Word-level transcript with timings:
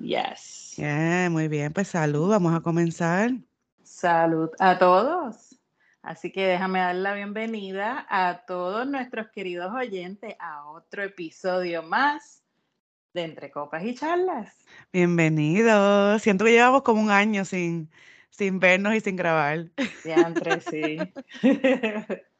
Yes. 0.00 0.72
Yeah, 0.76 1.28
muy 1.30 1.48
bien, 1.48 1.74
pues 1.74 1.88
salud, 1.88 2.30
vamos 2.30 2.54
a 2.54 2.60
comenzar. 2.60 3.32
Salud 3.82 4.48
a 4.58 4.78
todos. 4.78 5.60
Así 6.00 6.32
que 6.32 6.46
déjame 6.46 6.78
dar 6.78 6.94
la 6.94 7.12
bienvenida 7.12 8.06
a 8.08 8.46
todos 8.46 8.86
nuestros 8.86 9.28
queridos 9.28 9.70
oyentes 9.74 10.34
a 10.38 10.64
otro 10.70 11.02
episodio 11.02 11.82
más 11.82 12.42
de 13.12 13.24
Entre 13.24 13.50
Copas 13.50 13.84
y 13.84 13.94
Charlas. 13.94 14.56
Bienvenidos. 14.90 16.22
Siento 16.22 16.46
que 16.46 16.52
llevamos 16.52 16.80
como 16.80 17.02
un 17.02 17.10
año 17.10 17.44
sin, 17.44 17.90
sin 18.30 18.58
vernos 18.58 18.94
y 18.94 19.00
sin 19.00 19.16
grabar. 19.16 19.66
Siempre, 20.00 20.62
sí. 20.62 20.96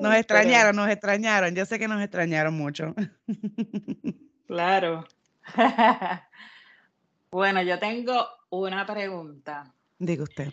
Nos 0.00 0.14
extrañaron, 0.16 0.76
nos 0.76 0.90
extrañaron. 0.90 1.54
Yo 1.54 1.64
sé 1.64 1.78
que 1.78 1.88
nos 1.88 2.02
extrañaron 2.02 2.54
mucho. 2.54 2.94
Claro. 4.46 5.06
Bueno, 7.30 7.62
yo 7.62 7.78
tengo 7.78 8.26
una 8.50 8.84
pregunta. 8.84 9.72
Diga 9.98 10.24
usted. 10.24 10.52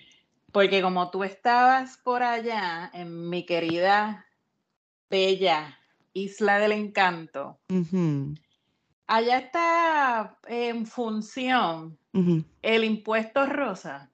Porque 0.52 0.82
como 0.82 1.10
tú 1.10 1.24
estabas 1.24 1.98
por 1.98 2.22
allá 2.22 2.92
en 2.94 3.30
mi 3.30 3.48
querida, 3.48 4.28
bella 5.10 5.78
Isla 6.14 6.60
del 6.60 6.74
Encanto, 6.74 7.60
allá 9.08 9.38
está 9.40 10.38
en 10.48 10.86
función 10.86 11.98
el 12.62 12.84
impuesto 12.84 13.46
rosa. 13.46 14.12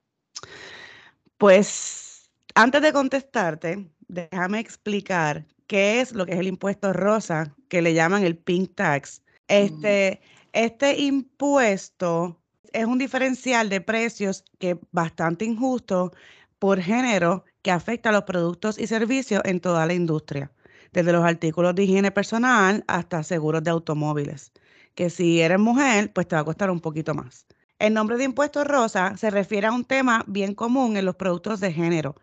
Pues 1.36 2.30
antes 2.54 2.82
de 2.82 2.92
contestarte, 2.92 3.90
déjame 4.08 4.60
explicar 4.60 5.44
qué 5.66 6.00
es 6.00 6.12
lo 6.12 6.26
que 6.26 6.32
es 6.32 6.38
el 6.38 6.46
impuesto 6.46 6.92
rosa, 6.92 7.54
que 7.68 7.82
le 7.82 7.94
llaman 7.94 8.24
el 8.24 8.36
pink 8.36 8.74
tax. 8.74 9.22
Este, 9.48 10.20
este 10.54 11.00
impuesto 11.00 12.40
es 12.72 12.86
un 12.86 12.98
diferencial 12.98 13.68
de 13.68 13.80
precios 13.80 14.44
que 14.58 14.70
es 14.70 14.76
bastante 14.92 15.44
injusto 15.44 16.12
por 16.58 16.80
género 16.80 17.44
que 17.62 17.72
afecta 17.72 18.10
a 18.10 18.12
los 18.12 18.22
productos 18.22 18.78
y 18.78 18.86
servicios 18.86 19.42
en 19.44 19.60
toda 19.60 19.84
la 19.84 19.94
industria, 19.94 20.52
desde 20.92 21.12
los 21.12 21.24
artículos 21.24 21.74
de 21.74 21.84
higiene 21.84 22.12
personal 22.12 22.84
hasta 22.86 23.22
seguros 23.24 23.64
de 23.64 23.70
automóviles, 23.70 24.52
que 24.94 25.10
si 25.10 25.40
eres 25.40 25.58
mujer, 25.58 26.12
pues 26.12 26.28
te 26.28 26.36
va 26.36 26.42
a 26.42 26.44
costar 26.44 26.70
un 26.70 26.80
poquito 26.80 27.14
más. 27.14 27.46
El 27.80 27.92
nombre 27.94 28.16
de 28.16 28.24
impuesto 28.24 28.62
rosa 28.62 29.16
se 29.16 29.30
refiere 29.30 29.66
a 29.66 29.72
un 29.72 29.84
tema 29.84 30.24
bien 30.28 30.54
común 30.54 30.96
en 30.96 31.04
los 31.04 31.16
productos 31.16 31.58
de 31.58 31.72
género. 31.72 32.14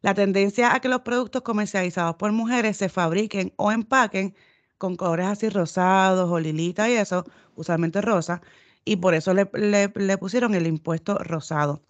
La 0.00 0.14
tendencia 0.14 0.74
a 0.74 0.80
que 0.80 0.88
los 0.88 1.00
productos 1.00 1.42
comercializados 1.42 2.14
por 2.16 2.30
mujeres 2.30 2.76
se 2.76 2.88
fabriquen 2.88 3.52
o 3.56 3.72
empaquen 3.72 4.34
con 4.80 4.96
colores 4.96 5.28
así 5.28 5.50
rosados 5.50 6.30
o 6.30 6.40
lilita 6.40 6.90
y 6.90 6.94
eso, 6.94 7.24
usualmente 7.56 8.02
rosa, 8.02 8.42
y 8.86 8.96
por 8.98 9.14
eso 9.14 9.34
le, 9.34 9.50
le- 9.54 9.92
le 9.96 10.18
pusieron 10.18 10.54
el 10.56 10.66
impuesto 10.68 11.18
rosado. 11.18 11.82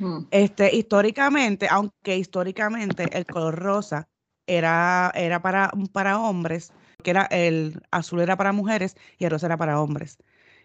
Mm, 0.00 0.26
Este, 0.30 0.74
históricamente, 0.76 1.66
aunque 1.70 2.16
históricamente 2.16 3.16
el 3.18 3.26
color 3.26 3.56
rosa 3.58 4.08
era, 4.46 5.10
era 5.14 5.42
para, 5.42 5.72
para 5.92 6.18
hombres, 6.20 6.72
que 7.02 7.10
era 7.10 7.24
el 7.30 7.82
azul 7.90 8.20
era 8.20 8.36
para 8.36 8.52
mujeres 8.52 8.96
y 9.18 9.24
el 9.24 9.30
rosa 9.32 9.46
era 9.46 9.56
para 9.56 9.80
hombres. 9.80 10.18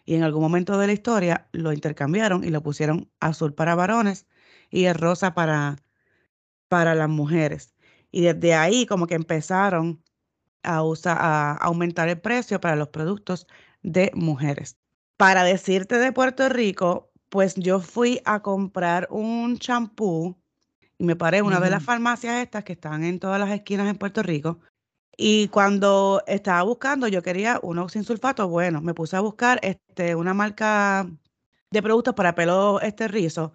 Y 0.06 0.16
en 0.16 0.24
algún 0.24 0.44
momento 0.44 0.78
de 0.78 0.88
la 0.88 0.94
historia 0.94 1.48
lo 1.52 1.74
intercambiaron 1.74 2.44
y 2.44 2.50
lo 2.50 2.62
pusieron 2.62 3.10
azul 3.20 3.54
para 3.56 3.74
varones 3.76 4.28
y 4.70 4.86
el 4.86 4.96
rosa 4.96 5.34
para, 5.34 5.78
para 6.70 6.96
las 6.96 7.10
mujeres. 7.10 7.76
Y 8.12 8.22
desde 8.24 8.56
ahí 8.56 8.86
como 8.88 9.08
que 9.08 9.16
empezaron 9.16 10.04
a, 10.66 10.80
a 10.80 11.54
aumentar 11.58 12.10
el 12.10 12.20
precio 12.20 12.60
para 12.60 12.76
los 12.76 12.90
productos 12.90 13.48
de 13.84 14.12
mujeres. 14.14 14.78
Para 15.18 15.44
decirte 15.44 15.98
de 16.00 16.12
Puerto 16.12 16.50
Rico, 16.50 17.12
pues 17.30 17.56
yo 17.56 17.80
fui 17.80 18.22
a 18.26 18.42
comprar 18.42 19.08
un 19.12 19.58
champú 19.58 20.36
y 20.98 21.04
me 21.04 21.16
paré 21.16 21.40
en 21.40 21.46
una 21.46 21.60
de 21.60 21.70
las 21.70 21.84
farmacias 21.84 22.42
estas 22.42 22.64
que 22.64 22.74
están 22.74 23.04
en 23.04 23.20
todas 23.20 23.40
las 23.40 23.50
esquinas 23.52 23.90
en 23.90 23.98
Puerto 23.98 24.24
Rico. 24.24 24.60
Y 25.18 25.48
cuando 25.50 26.24
estaba 26.28 26.64
buscando, 26.64 27.08
yo 27.08 27.22
quería 27.22 27.60
uno 27.64 27.88
sin 27.90 28.04
sulfato, 28.04 28.48
bueno, 28.48 28.82
me 28.82 28.94
puse 28.94 29.16
a 29.16 29.22
buscar 29.22 29.60
este, 29.64 30.16
una 30.16 30.34
marca 30.34 31.10
de 31.72 31.82
productos 31.82 32.14
para 32.16 32.36
pelo 32.36 32.82
este 32.82 33.08
rizo. 33.08 33.54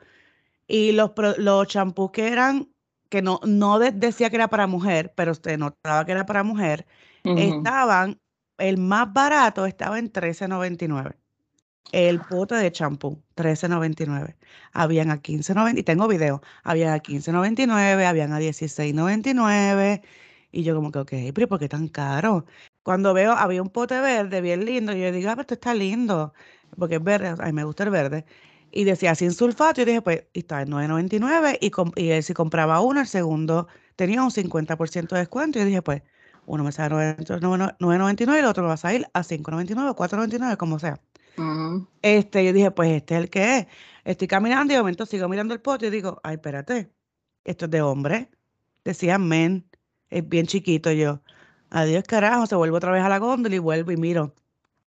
Y 0.67 0.93
los, 0.93 1.13
los 1.39 1.67
champús 1.67 2.11
que 2.13 2.29
eran, 2.29 2.69
que 3.11 3.23
no, 3.23 3.41
no 3.47 3.79
de- 3.81 3.93
decía 3.93 4.31
que 4.31 4.37
era 4.37 4.49
para 4.49 4.67
mujer, 4.69 5.13
pero 5.17 5.33
usted 5.33 5.59
notaba 5.59 6.05
que 6.07 6.13
era 6.13 6.27
para 6.27 6.45
mujer, 6.45 6.87
estaban, 7.35 8.21
el 8.59 8.79
más 8.79 9.13
barato 9.13 9.67
estaba 9.67 9.99
en 9.99 10.13
$13.99. 10.13 11.17
El 11.93 12.21
pote 12.23 12.55
de 12.57 12.71
champú, 12.73 13.23
$13.99. 13.35 14.37
Habían 14.73 15.11
a 15.11 15.23
$15.90, 15.23 15.81
y 15.81 15.83
tengo 15.85 16.09
video, 16.09 16.43
habían 16.63 16.93
a 16.95 17.01
$15.99, 17.03 18.07
habían 18.07 18.33
a 18.33 18.39
$16.99. 18.41 20.03
Y 20.53 20.63
yo 20.65 20.75
como 20.77 20.93
que, 20.93 20.99
ok, 21.01 21.11
pero 21.35 21.43
¿y 21.45 21.47
¿por 21.47 21.59
qué 21.59 21.69
tan 21.69 21.89
caro? 21.89 22.47
Cuando 22.83 23.15
veo, 23.15 23.33
había 23.33 23.63
un 23.63 23.71
pote 23.71 24.01
verde 24.01 24.41
bien 24.41 24.65
lindo, 24.65 24.93
y 24.97 25.01
yo 25.03 25.13
digo, 25.13 25.31
ah, 25.31 25.35
pero 25.35 25.43
esto 25.43 25.55
está 25.55 25.75
lindo, 25.75 26.33
porque 26.79 26.97
es 26.97 27.03
verde, 27.05 27.29
a 27.39 27.47
mí 27.47 27.53
me 27.53 27.65
gusta 27.65 27.85
el 27.85 27.91
verde. 27.91 28.25
Y 28.73 28.85
decía 28.85 29.15
sin 29.15 29.33
sulfato, 29.33 29.83
y 29.83 29.85
dije, 29.85 30.03
pues, 30.03 30.25
y 30.33 30.41
está 30.41 30.63
en 30.63 30.71
$9.99, 30.71 31.59
y, 31.61 31.71
com- 31.71 31.93
y 31.97 32.11
él, 32.11 32.23
si 32.23 32.35
compraba 32.35 32.81
uno, 32.81 33.01
el 33.01 33.07
segundo 33.07 33.67
tenía 33.97 34.23
un 34.23 34.31
50% 34.31 35.15
de 35.15 35.19
descuento, 35.21 35.59
y 35.59 35.63
yo 35.63 35.67
dije, 35.67 35.83
pues, 35.83 36.03
uno 36.47 36.65
me 36.65 36.73
sale 36.73 36.95
a 36.95 37.17
$9.99 37.17 38.35
y 38.37 38.39
el 38.39 38.45
otro 38.45 38.63
me 38.63 38.69
va 38.69 38.75
a 38.75 38.77
salir 38.77 39.07
a 39.13 39.23
$5.99, 39.23 39.95
$4.99, 39.95 40.57
como 40.57 40.79
sea. 40.79 41.01
Este, 42.03 42.45
yo 42.45 42.53
dije, 42.53 42.71
pues 42.71 42.91
este 42.91 43.15
es 43.17 43.21
el 43.23 43.31
que 43.31 43.59
es. 43.59 43.67
Estoy 44.05 44.27
caminando 44.29 44.73
y 44.73 44.77
de 44.77 44.83
momento 44.83 45.07
sigo 45.07 45.29
mirando 45.29 45.55
el 45.55 45.61
pote 45.61 45.87
y 45.87 45.91
digo, 45.91 46.21
ay, 46.23 46.35
espérate, 46.35 46.91
esto 47.45 47.65
es 47.67 47.71
de 47.71 47.83
hombre. 47.83 48.31
Decía 48.85 49.19
men, 49.19 49.65
es 50.09 50.29
bien 50.29 50.47
chiquito 50.47 50.91
yo. 50.93 51.23
Adiós, 51.71 52.05
carajo, 52.05 52.47
se 52.47 52.57
vuelve 52.57 52.77
otra 52.77 52.91
vez 52.93 53.03
a 53.05 53.09
la 53.09 53.19
góndola 53.19 53.55
y 53.55 53.59
vuelvo 53.59 53.93
y 53.93 53.97
miro. 53.97 54.35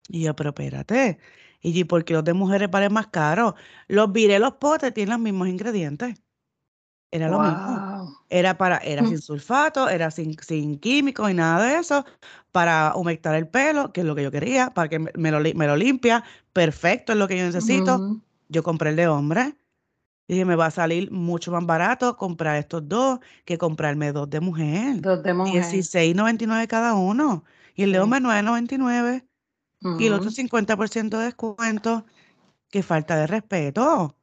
Y 0.09 0.23
yo, 0.23 0.35
pero 0.35 0.49
espérate. 0.49 1.19
Y 1.65 1.73
yo, 1.73 1.87
¿por 1.87 2.05
qué 2.05 2.13
los 2.13 2.23
de 2.23 2.33
mujeres 2.33 2.69
valen 2.69 2.93
más 2.93 3.07
caros? 3.07 3.55
Los 3.87 4.11
viré 4.11 4.37
los 4.37 4.53
potes, 4.53 4.93
tienen 4.93 5.13
los 5.13 5.19
mismos 5.19 5.47
ingredientes. 5.47 6.15
Era 7.11 7.27
lo 7.27 7.39
mismo. 7.39 8.23
Era 8.29 8.55
para, 8.57 8.77
era 8.77 9.01
Mm. 9.01 9.07
sin 9.07 9.21
sulfato, 9.21 9.89
era 9.89 10.11
sin, 10.11 10.37
sin 10.39 10.77
químicos 10.77 11.31
y 11.31 11.33
nada 11.33 11.65
de 11.65 11.79
eso, 11.79 12.05
para 12.51 12.93
humectar 12.95 13.33
el 13.33 13.47
pelo, 13.47 13.91
que 13.91 14.01
es 14.01 14.05
lo 14.05 14.13
que 14.13 14.21
yo 14.21 14.29
quería, 14.29 14.69
para 14.75 14.89
que 14.89 14.99
me, 14.99 15.31
lo, 15.31 15.39
me 15.39 15.65
lo 15.65 15.75
limpia, 15.75 16.23
perfecto, 16.53 17.13
es 17.13 17.17
lo 17.17 17.27
que 17.27 17.37
yo 17.37 17.45
necesito. 17.45 18.21
Yo 18.47 18.61
compré 18.61 18.91
el 18.91 18.95
de 18.95 19.07
hombre. 19.07 19.55
Dije, 20.27 20.45
me 20.45 20.55
va 20.55 20.67
a 20.67 20.71
salir 20.71 21.11
mucho 21.11 21.51
más 21.51 21.65
barato 21.65 22.15
comprar 22.15 22.57
estos 22.57 22.87
dos 22.87 23.19
que 23.45 23.57
comprarme 23.57 24.11
dos 24.11 24.29
de 24.29 24.39
mujer. 24.39 25.01
Dos 25.01 25.23
de 25.23 25.33
mujer. 25.33 25.63
$16.99 25.63 26.67
cada 26.67 26.93
uno. 26.93 27.43
Y 27.75 27.83
el 27.83 27.91
de 27.91 27.99
hombre 28.01 28.19
$9.99. 28.19 29.23
Y 29.97 30.07
el 30.07 30.13
otro 30.13 30.31
Ujú. 30.31 30.35
50% 30.35 31.17
de 31.19 31.25
descuento. 31.25 32.05
Qué 32.71 32.83
falta 32.83 33.17
de 33.17 33.27
respeto. 33.27 34.17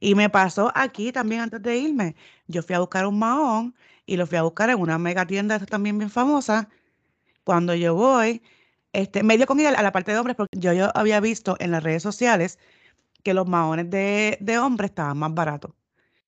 Y 0.00 0.14
me 0.14 0.30
pasó 0.30 0.72
aquí 0.74 1.12
también 1.12 1.42
antes 1.42 1.62
de 1.62 1.76
irme. 1.78 2.16
Yo 2.46 2.62
fui 2.62 2.74
a 2.76 2.80
buscar 2.80 3.06
un 3.06 3.18
mahón 3.18 3.74
y 4.06 4.16
lo 4.16 4.26
fui 4.26 4.38
a 4.38 4.42
buscar 4.42 4.70
en 4.70 4.80
una 4.80 4.98
mega 4.98 5.26
tienda 5.26 5.56
esta 5.56 5.66
también 5.66 5.98
bien 5.98 6.10
famosa. 6.10 6.68
Cuando 7.44 7.74
yo 7.74 7.94
voy, 7.94 8.42
este, 8.92 9.22
medio 9.22 9.46
con 9.46 9.60
ir 9.60 9.66
a 9.68 9.82
la 9.82 9.92
parte 9.92 10.12
de 10.12 10.18
hombres, 10.18 10.36
porque 10.36 10.58
yo, 10.58 10.72
yo 10.72 10.90
había 10.96 11.20
visto 11.20 11.56
en 11.60 11.70
las 11.72 11.82
redes 11.82 12.02
sociales 12.02 12.58
que 13.24 13.34
los 13.34 13.46
mahones 13.48 13.90
de, 13.90 14.38
de 14.40 14.58
hombres 14.58 14.90
estaban 14.92 15.18
más 15.18 15.34
baratos. 15.34 15.72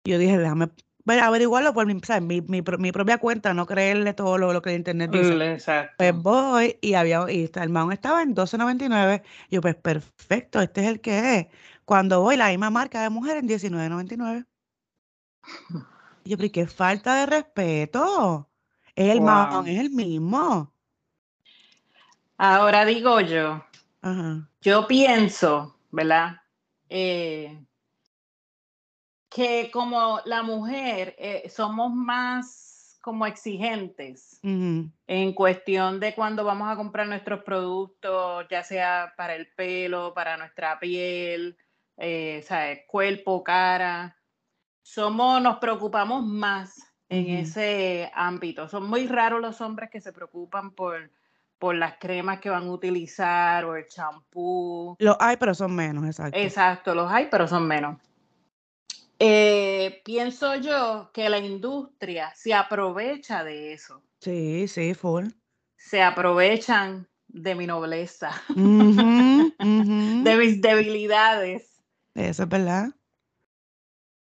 Yo 0.05 0.19
dije, 0.19 0.39
déjame 0.39 0.71
ver, 1.17 1.21
averiguarlo 1.25 1.73
por 1.75 1.87
mi, 1.87 2.01
¿sabes? 2.01 2.23
mi, 2.23 2.41
mi 2.41 2.63
mi 2.79 2.93
propia 2.93 3.19
cuenta, 3.19 3.53
no 3.55 3.67
creerle 3.67 4.15
todo 4.15 4.39
lo, 4.39 4.53
lo 4.53 4.63
que 4.63 4.71
el 4.71 4.77
internet 4.77 5.11
dice. 5.11 5.35
Mm, 5.35 5.43
Exacto. 5.43 5.95
Pues 5.99 6.15
voy 6.15 6.79
y 6.81 6.95
había, 6.95 7.25
y 7.31 7.51
el 7.55 7.69
mahón 7.69 7.93
estaba 7.93 8.23
en 8.23 8.35
$12.99. 8.35 9.23
Yo, 9.51 9.61
pues 9.61 9.75
perfecto, 9.77 10.61
este 10.61 10.81
es 10.83 10.87
el 10.89 11.01
que 11.01 11.37
es. 11.39 11.47
Cuando 11.85 12.21
voy, 12.23 12.37
la 12.37 12.49
misma 12.49 12.71
marca 12.71 13.03
de 13.03 13.11
mujer 13.11 13.37
en 13.37 13.49
$19.99. 13.49 14.47
Y 16.25 16.31
yo, 16.31 16.37
pero 16.37 16.47
¿y 16.47 16.51
qué 16.51 16.67
falta 16.67 17.17
de 17.17 17.27
respeto? 17.27 18.49
Es 18.95 19.13
el 19.13 19.21
Wow. 19.21 19.65
es 19.67 19.81
el 19.81 19.91
mismo. 19.91 20.73
Ahora 22.39 22.85
digo 22.85 23.21
yo, 23.21 23.63
Ajá. 24.01 24.49
yo 24.63 24.87
pienso 24.87 25.77
¿verdad? 25.91 26.37
Eh, 26.89 27.63
que 29.31 29.71
como 29.73 30.21
la 30.25 30.43
mujer 30.43 31.15
eh, 31.17 31.49
somos 31.49 31.93
más 31.93 32.99
como 33.01 33.25
exigentes 33.25 34.39
en 34.43 35.33
cuestión 35.35 36.01
de 36.01 36.15
cuando 36.15 36.45
vamos 36.45 36.69
a 36.71 36.77
comprar 36.77 37.07
nuestros 37.07 37.43
productos, 37.45 38.47
ya 38.51 38.63
sea 38.63 39.15
para 39.17 39.35
el 39.35 39.47
pelo, 39.53 40.13
para 40.13 40.37
nuestra 40.37 40.79
piel, 40.79 41.57
eh, 41.97 42.45
cuerpo, 42.87 43.43
cara. 43.43 44.19
Somos, 44.83 45.41
nos 45.41 45.59
preocupamos 45.59 46.27
más 46.27 46.79
en 47.09 47.39
ese 47.39 48.11
ámbito. 48.15 48.69
Son 48.69 48.87
muy 48.87 49.07
raros 49.07 49.41
los 49.41 49.61
hombres 49.63 49.89
que 49.89 50.01
se 50.01 50.13
preocupan 50.13 50.73
por, 50.73 51.11
por 51.59 51.75
las 51.75 51.95
cremas 51.99 52.41
que 52.41 52.51
van 52.51 52.65
a 52.65 52.73
utilizar 52.73 53.65
o 53.65 53.77
el 53.77 53.87
champú. 53.87 54.95
Los 54.99 55.17
hay, 55.21 55.37
pero 55.39 55.55
son 55.55 55.75
menos, 55.75 56.05
exacto. 56.05 56.39
Exacto, 56.39 56.95
los 56.95 57.11
hay, 57.11 57.29
pero 57.31 57.49
son 57.49 57.67
menos. 57.67 57.97
Eh, 59.23 60.01
pienso 60.03 60.57
yo 60.57 61.11
que 61.13 61.29
la 61.29 61.37
industria 61.37 62.33
se 62.35 62.55
aprovecha 62.55 63.45
de 63.45 63.75
eso. 63.75 64.03
Sí, 64.19 64.67
sí, 64.67 64.95
full. 64.95 65.27
Se 65.77 66.03
aprovechan 66.03 67.07
de 67.29 67.55
mi 67.55 67.67
nobleza, 67.67 68.33
de 68.49 70.37
mis 70.39 70.63
debilidades. 70.63 71.83
Eso 72.15 72.43
es 72.45 72.49
verdad. 72.49 72.89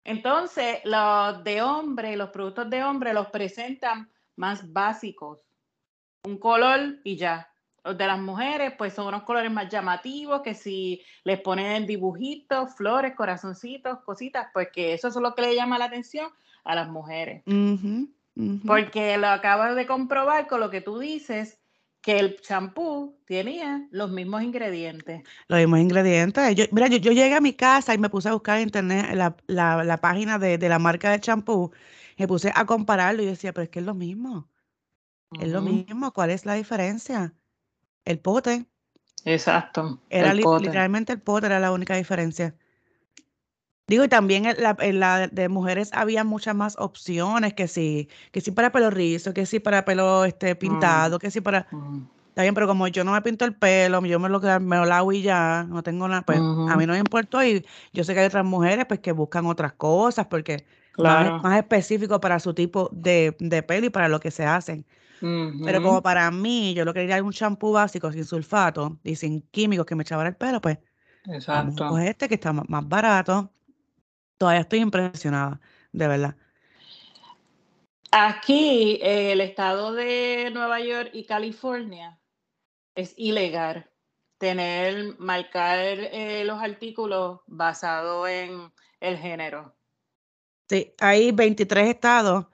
Entonces, 0.03 0.81
los 0.83 1.43
de 1.43 1.63
hombre, 1.63 2.15
los 2.15 2.29
productos 2.29 2.69
de 2.69 2.83
hombre 2.83 3.11
los 3.15 3.27
presentan 3.31 4.11
más 4.35 4.71
básicos. 4.71 5.41
Un 6.25 6.37
color 6.37 6.99
y 7.03 7.17
ya 7.17 7.51
de 7.93 8.07
las 8.07 8.19
mujeres, 8.19 8.73
pues 8.77 8.93
son 8.93 9.07
unos 9.07 9.23
colores 9.23 9.51
más 9.51 9.69
llamativos, 9.69 10.41
que 10.41 10.53
si 10.53 11.01
les 11.23 11.39
ponen 11.39 11.85
dibujitos, 11.85 12.75
flores, 12.75 13.13
corazoncitos, 13.15 13.99
cositas, 13.99 14.47
pues 14.53 14.69
que 14.73 14.93
eso 14.93 15.09
es 15.09 15.15
lo 15.15 15.35
que 15.35 15.43
le 15.43 15.55
llama 15.55 15.77
la 15.77 15.85
atención 15.85 16.29
a 16.63 16.75
las 16.75 16.89
mujeres. 16.89 17.43
Porque 18.65 19.17
lo 19.17 19.27
acabas 19.27 19.75
de 19.75 19.85
comprobar 19.85 20.47
con 20.47 20.59
lo 20.59 20.69
que 20.69 20.81
tú 20.81 20.99
dices, 20.99 21.59
que 22.01 22.19
el 22.19 22.39
champú 22.39 23.17
tenía 23.25 23.87
los 23.89 24.11
mismos 24.11 24.43
ingredientes. 24.43 25.23
Los 25.47 25.59
mismos 25.59 25.79
ingredientes. 25.79 26.55
Yo, 26.55 26.65
mira, 26.71 26.87
yo, 26.87 27.11
llegué 27.11 27.33
a 27.33 27.41
mi 27.41 27.53
casa 27.53 27.93
y 27.93 27.97
me 27.97 28.09
puse 28.09 28.29
a 28.29 28.33
buscar 28.33 28.57
en 28.57 28.63
internet 28.63 29.07
la, 29.47 29.97
página 30.01 30.37
de, 30.37 30.57
la 30.57 30.77
marca 30.79 31.09
de 31.09 31.19
champú, 31.19 31.71
me 32.17 32.27
puse 32.27 32.51
a 32.53 32.65
compararlo 32.65 33.23
y 33.23 33.25
decía, 33.25 33.53
pero 33.53 33.63
es 33.63 33.69
que 33.69 33.79
es 33.79 33.85
lo 33.85 33.95
mismo. 33.95 34.49
Es 35.39 35.49
lo 35.49 35.61
mismo, 35.61 36.13
¿cuál 36.13 36.29
es 36.29 36.45
la 36.45 36.53
diferencia? 36.53 37.33
El 38.05 38.19
pote. 38.19 38.65
Exacto. 39.25 39.99
Era 40.09 40.33
literalmente 40.33 41.11
el 41.11 41.19
pote, 41.19 41.47
era 41.47 41.59
la 41.59 41.71
única 41.71 41.95
diferencia. 41.95 42.55
Digo, 43.87 44.03
y 44.03 44.07
también 44.07 44.45
en 44.45 44.99
la, 44.99 45.27
de 45.27 45.49
mujeres 45.49 45.91
había 45.93 46.23
muchas 46.23 46.55
más 46.55 46.75
opciones, 46.79 47.53
que 47.53 47.67
sí, 47.67 48.09
que 48.31 48.41
sí 48.41 48.49
para 48.51 48.71
pelo 48.71 48.89
rizo, 48.89 49.33
que 49.33 49.45
sí 49.45 49.59
para 49.59 49.85
pelo 49.85 50.25
este, 50.25 50.55
mm. 50.55 50.57
pintado, 50.57 51.19
que 51.19 51.29
sí 51.29 51.41
para... 51.41 51.67
Mm. 51.71 52.07
Está 52.29 52.41
bien, 52.41 52.53
pero 52.53 52.67
como 52.67 52.85
yo 52.89 53.05
no 53.05 53.13
me 53.13 53.21
pinto 53.21 53.45
el 53.45 53.55
pelo, 53.55 54.03
yo 54.05 54.19
me 54.19 54.27
lo, 54.27 54.41
me 54.41 54.75
lo 54.75 54.83
lavo 54.83 55.13
y 55.13 55.21
ya, 55.21 55.65
no 55.69 55.83
tengo 55.83 56.05
nada, 56.05 56.23
pues 56.23 56.37
a 56.37 56.75
mí 56.75 56.85
no 56.85 56.91
me 56.91 56.99
importó 56.99 57.41
y 57.41 57.65
yo 57.93 58.03
sé 58.03 58.13
que 58.13 58.19
hay 58.19 58.25
otras 58.25 58.43
mujeres 58.43 58.85
pues 58.87 58.99
que 58.99 59.13
buscan 59.13 59.45
otras 59.45 59.71
cosas 59.71 60.27
porque 60.27 60.65
claro. 60.91 61.39
más, 61.39 61.57
específico 61.57 62.19
para 62.19 62.39
su 62.39 62.53
tipo 62.53 62.89
de, 62.91 63.37
de 63.39 63.63
pelo 63.63 63.85
y 63.85 63.89
para 63.89 64.09
lo 64.09 64.19
que 64.19 64.31
se 64.31 64.43
hacen. 64.43 64.85
Pero 65.63 65.81
como 65.81 66.01
para 66.01 66.29
mí, 66.29 66.73
yo 66.73 66.85
lo 66.85 66.93
quería 66.93 67.21
un 67.23 67.31
champú 67.31 67.71
básico 67.71 68.11
sin 68.11 68.25
sulfato 68.25 68.99
y 69.03 69.15
sin 69.15 69.41
químicos 69.49 69.85
que 69.85 69.95
me 69.95 70.03
echaban 70.03 70.27
el 70.27 70.35
pelo, 70.35 70.61
pues 70.61 70.77
Exacto. 71.27 71.97
este 71.97 72.27
que 72.27 72.35
está 72.35 72.53
más 72.53 72.87
barato. 72.87 73.51
Todavía 74.37 74.61
estoy 74.61 74.79
impresionada, 74.79 75.59
de 75.91 76.07
verdad. 76.07 76.35
Aquí, 78.11 78.99
eh, 79.01 79.31
el 79.31 79.41
estado 79.41 79.93
de 79.93 80.51
Nueva 80.53 80.79
York 80.79 81.09
y 81.13 81.25
California 81.25 82.19
es 82.93 83.13
ilegal 83.17 83.89
tener, 84.37 85.17
marcar 85.17 85.79
eh, 85.79 86.43
los 86.45 86.61
artículos 86.61 87.41
basados 87.47 88.29
en 88.29 88.71
el 88.99 89.17
género. 89.17 89.75
Sí, 90.69 90.93
hay 90.99 91.31
23 91.31 91.89
estados 91.89 92.45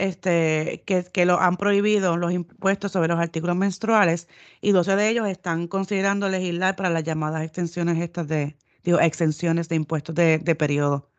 este, 0.00 0.82
que, 0.86 1.26
lo 1.26 1.38
han 1.40 1.56
prohibido 1.56 2.16
los 2.16 2.32
impuestos 2.32 2.92
sobre 2.92 3.08
los 3.08 3.20
artículos 3.20 3.56
menstruales 3.56 4.28
y 4.60 4.72
12 4.72 4.96
de 4.96 5.08
ellos 5.10 5.28
están 5.28 5.68
considerando 5.68 6.28
legislar 6.28 6.74
para 6.76 6.90
las 6.90 7.04
llamadas 7.04 7.42
extensiones 7.42 7.98
estas 7.98 8.26
de, 8.26 8.56
digo, 8.82 8.98
exenciones 8.98 9.68
de 9.68 9.76
impuestos 9.76 10.14
de, 10.14 10.38
de 10.38 10.54
periodo. 10.54 11.10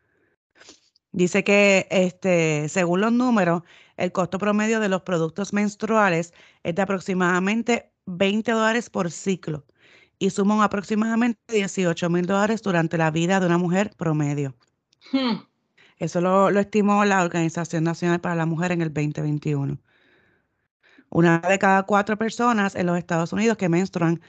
Dice 1.12 1.44
que 1.44 1.86
este, 1.90 2.68
según 2.68 3.02
los 3.02 3.12
números, 3.12 3.62
el 3.96 4.12
costo 4.12 4.38
promedio 4.38 4.80
de 4.80 4.88
los 4.88 5.02
productos 5.02 5.52
menstruales 5.52 6.32
es 6.64 6.74
de 6.74 6.82
aproximadamente 6.82 7.92
20 8.06 8.50
dólares 8.50 8.90
por 8.90 9.10
ciclo 9.10 9.64
y 10.18 10.30
suman 10.30 10.60
aproximadamente 10.60 11.40
18 11.48 12.10
mil 12.10 12.26
dólares 12.26 12.62
durante 12.62 12.98
la 12.98 13.10
vida 13.10 13.38
de 13.40 13.46
una 13.46 13.58
mujer 13.58 13.90
promedio. 13.96 14.54
Hmm. 15.12 15.51
Eso 16.02 16.20
lo, 16.20 16.48
estimó 16.58 17.04
la 17.04 17.22
Organización 17.22 17.84
Nacional 17.84 18.20
para 18.20 18.34
la 18.34 18.44
Mujer 18.44 18.72
en 18.72 18.82
el 18.82 18.92
2021. 18.92 19.78
Una 21.10 21.38
de 21.38 21.60
cada 21.60 21.84
cuatro 21.84 22.18
personas 22.18 22.74
en 22.74 22.86
los 22.86 22.98
Estados 22.98 23.32
Unidos 23.32 23.56
que 23.56 23.68
menstruan, 23.68 24.20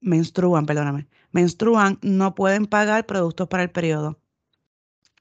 menstruan, 0.00 0.66
perdóname, 0.66 1.06
menstruan, 1.30 2.00
no 2.02 2.34
pueden 2.34 2.66
pagar 2.66 3.06
productos 3.06 3.46
para 3.46 3.62
el 3.62 3.70
periodo. 3.70 4.18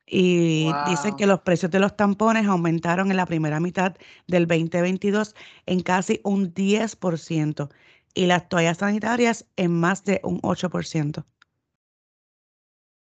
Y 0.08 0.72
dice 0.88 1.14
que 1.16 1.28
los 1.28 1.42
precios 1.42 1.70
de 1.70 1.80
los 1.80 1.96
tampones 1.96 2.48
aumentaron 2.48 3.12
en 3.12 3.18
la 3.18 3.28
primera 3.28 3.60
mitad 3.60 3.96
del 4.26 4.48
2022 4.48 5.36
en 5.68 5.82
casi 5.82 6.22
un 6.24 6.56
10% 6.56 7.70
y 8.16 8.26
las 8.26 8.50
toallas 8.50 8.80
sanitarias 8.80 9.46
en 9.58 9.80
más 9.80 10.06
de 10.06 10.22
un 10.24 10.42
8% 10.42 11.24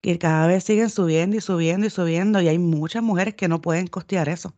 que 0.01 0.19
cada 0.19 0.47
vez 0.47 0.65
siguen 0.65 0.91
subiendo 0.91 1.37
y 1.37 1.41
subiendo 1.41 1.87
y 1.87 1.91
subiendo 1.91 2.41
y 2.41 2.49
hay 2.49 2.59
muchas 2.59 3.03
mujeres 3.03 3.35
que 3.35 3.49
no 3.49 3.61
pueden 3.61 3.87
costear 3.87 4.29
eso. 4.29 4.55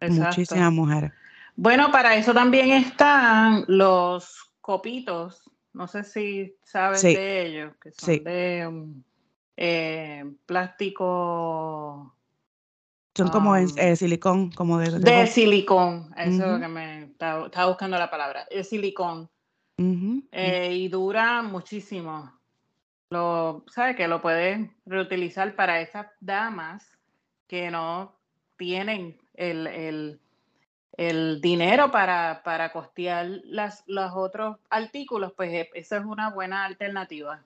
Muchísimas 0.00 0.72
mujeres. 0.72 1.12
Bueno, 1.56 1.90
para 1.90 2.14
eso 2.14 2.32
también 2.32 2.70
están 2.70 3.64
los 3.66 4.52
copitos, 4.60 5.42
no 5.72 5.88
sé 5.88 6.04
si 6.04 6.56
sabes 6.62 7.02
de 7.02 7.46
ellos, 7.46 7.72
que 7.82 7.90
son 7.90 8.24
de 8.24 8.66
um, 8.66 9.02
eh, 9.56 10.24
plástico. 10.46 12.14
Son 13.16 13.28
como 13.28 13.52
um, 13.52 13.66
eh, 13.76 13.96
silicón, 13.96 14.52
como 14.52 14.78
de... 14.78 15.00
De, 15.00 15.26
silicón, 15.26 16.14
eso 16.16 16.44
es 16.44 16.52
lo 16.52 16.60
que 16.60 16.68
me 16.68 17.02
estaba, 17.04 17.66
buscando 17.66 17.98
la 17.98 18.08
palabra, 18.08 18.46
es 18.50 18.68
silicón. 18.68 19.28
Eh, 20.32 20.74
y 20.74 20.88
dura 20.88 21.42
muchísimo 21.42 22.38
lo, 23.10 23.64
¿sabe? 23.68 23.96
Que 23.96 24.08
lo 24.08 24.20
pueden 24.20 24.74
reutilizar 24.86 25.54
para 25.54 25.80
esas 25.80 26.06
damas 26.20 26.86
que 27.46 27.70
no 27.70 28.16
tienen 28.56 29.18
el, 29.34 30.20
dinero 31.40 31.90
para, 31.90 32.42
para 32.44 32.72
costear 32.72 33.26
las, 33.44 33.84
los 33.86 34.12
otros 34.14 34.58
artículos, 34.68 35.32
pues 35.36 35.52
e, 35.52 35.70
esa 35.74 35.98
es 35.98 36.04
una 36.04 36.30
buena 36.30 36.64
alternativa. 36.64 37.42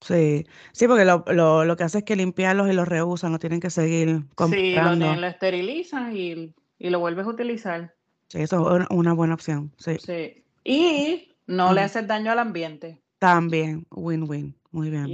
Sí, 0.00 0.46
sí, 0.72 0.86
porque 0.86 1.04
lo, 1.04 1.24
lo, 1.28 1.64
lo, 1.64 1.76
que 1.76 1.84
hace 1.84 1.98
es 1.98 2.04
que 2.04 2.16
limpiarlos 2.16 2.68
y 2.68 2.72
los 2.72 2.88
reusan, 2.88 3.32
no 3.32 3.38
tienen 3.38 3.60
que 3.60 3.70
seguir 3.70 4.24
comprando. 4.34 5.14
Sí, 5.14 5.20
lo, 5.20 5.26
esterilizan 5.26 6.16
y, 6.16 6.54
lo 6.78 7.00
vuelves 7.00 7.26
a 7.26 7.30
utilizar. 7.30 7.94
Sí, 8.28 8.42
eso 8.42 8.78
es 8.78 8.86
una 8.90 9.12
buena 9.14 9.34
opción, 9.34 9.72
sí. 9.78 9.96
Sí, 9.98 10.44
y 10.64 11.36
no 11.46 11.72
le 11.72 11.82
haces 11.82 12.06
daño 12.06 12.32
al 12.32 12.40
ambiente. 12.40 13.00
También, 13.18 13.86
win-win. 13.90 14.54
Muy 14.70 14.90
bien. 14.90 15.06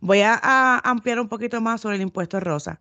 Voy 0.00 0.20
a, 0.20 0.78
ampliar 0.84 1.20
un 1.20 1.28
poquito 1.28 1.60
más 1.60 1.80
sobre 1.80 1.96
el 1.96 2.02
impuesto 2.02 2.40
rosa. 2.40 2.78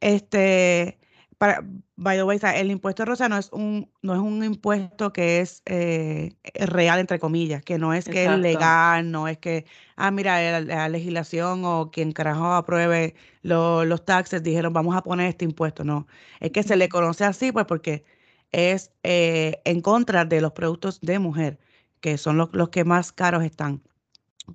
Este, 0.00 0.98
para, 1.38 1.64
by 1.96 2.16
the 2.16 2.24
way, 2.24 2.38
el 2.54 2.70
impuesto 2.70 3.04
rosa 3.04 3.28
no 3.28 3.38
es 3.38 3.50
un, 3.52 3.90
no 4.02 4.14
es 4.14 4.20
un 4.20 4.44
impuesto 4.44 5.12
que 5.12 5.40
es 5.40 5.62
eh, 5.66 6.34
real, 6.54 6.98
entre 6.98 7.18
comillas, 7.18 7.62
que 7.62 7.78
no 7.78 7.94
es 7.94 8.04
que 8.04 8.26
es 8.26 8.38
legal, 8.38 9.10
no 9.10 9.28
es 9.28 9.38
que, 9.38 9.64
ah, 9.96 10.10
mira, 10.10 10.60
la, 10.60 10.88
legislación 10.88 11.64
o 11.64 11.90
quien 11.90 12.12
carajo 12.12 12.52
apruebe 12.52 13.14
los 13.42 14.04
taxes 14.04 14.42
dijeron, 14.42 14.72
vamos 14.72 14.96
a 14.96 15.02
poner 15.02 15.28
este 15.28 15.44
impuesto. 15.44 15.84
No, 15.84 16.06
es 16.40 16.50
que 16.50 16.62
se 16.62 16.76
le 16.76 16.88
conoce 16.88 17.24
así, 17.24 17.52
pues 17.52 17.66
porque 17.66 18.04
es 18.52 18.92
eh, 19.02 19.60
en 19.64 19.80
contra 19.80 20.24
de 20.24 20.40
los 20.40 20.52
productos 20.52 21.00
de 21.00 21.18
mujer, 21.18 21.58
que 22.00 22.18
son 22.18 22.36
los, 22.36 22.50
los 22.52 22.68
que 22.70 22.84
más 22.84 23.12
caros 23.12 23.44
están. 23.44 23.82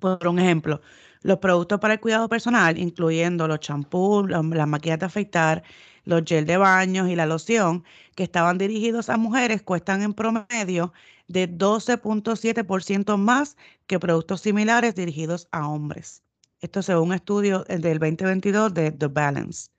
Por 0.00 0.26
un 0.26 0.38
ejemplo, 0.38 0.80
los 1.22 1.38
productos 1.38 1.80
para 1.80 1.94
el 1.94 2.00
cuidado 2.00 2.28
personal, 2.28 2.78
incluyendo 2.78 3.48
los 3.48 3.60
champús, 3.60 4.28
las 4.28 4.68
máquinas 4.68 4.98
de 4.98 5.06
afeitar, 5.06 5.62
los 6.04 6.22
gel 6.26 6.44
de 6.46 6.56
baños 6.58 7.08
y 7.08 7.16
la 7.16 7.26
loción, 7.26 7.84
que 8.14 8.24
estaban 8.24 8.58
dirigidos 8.58 9.08
a 9.08 9.16
mujeres, 9.16 9.62
cuestan 9.62 10.02
en 10.02 10.12
promedio 10.12 10.92
de 11.28 11.48
12.7% 11.48 13.16
más 13.16 13.56
que 13.86 13.98
productos 13.98 14.42
similares 14.42 14.94
dirigidos 14.94 15.48
a 15.50 15.66
hombres. 15.66 16.22
Esto 16.60 16.82
según 16.82 17.08
un 17.08 17.14
estudio 17.14 17.64
del 17.64 17.98
2022 17.98 18.74
de 18.74 18.92
The 18.92 19.06
Balance. 19.06 19.70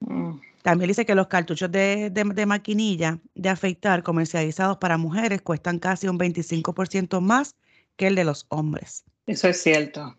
Mm. 0.00 0.38
También 0.66 0.88
dice 0.88 1.06
que 1.06 1.14
los 1.14 1.28
cartuchos 1.28 1.70
de, 1.70 2.10
de- 2.10 2.24
de 2.24 2.44
maquinilla 2.44 3.20
de 3.36 3.48
afeitar 3.50 4.02
comercializados 4.02 4.78
para 4.78 4.98
mujeres 4.98 5.40
cuestan 5.40 5.78
casi 5.78 6.08
un 6.08 6.18
25% 6.18 7.20
más 7.20 7.54
que 7.94 8.08
el 8.08 8.16
de 8.16 8.24
los 8.24 8.46
hombres. 8.48 9.04
Eso 9.28 9.46
es 9.46 9.62
cierto. 9.62 10.18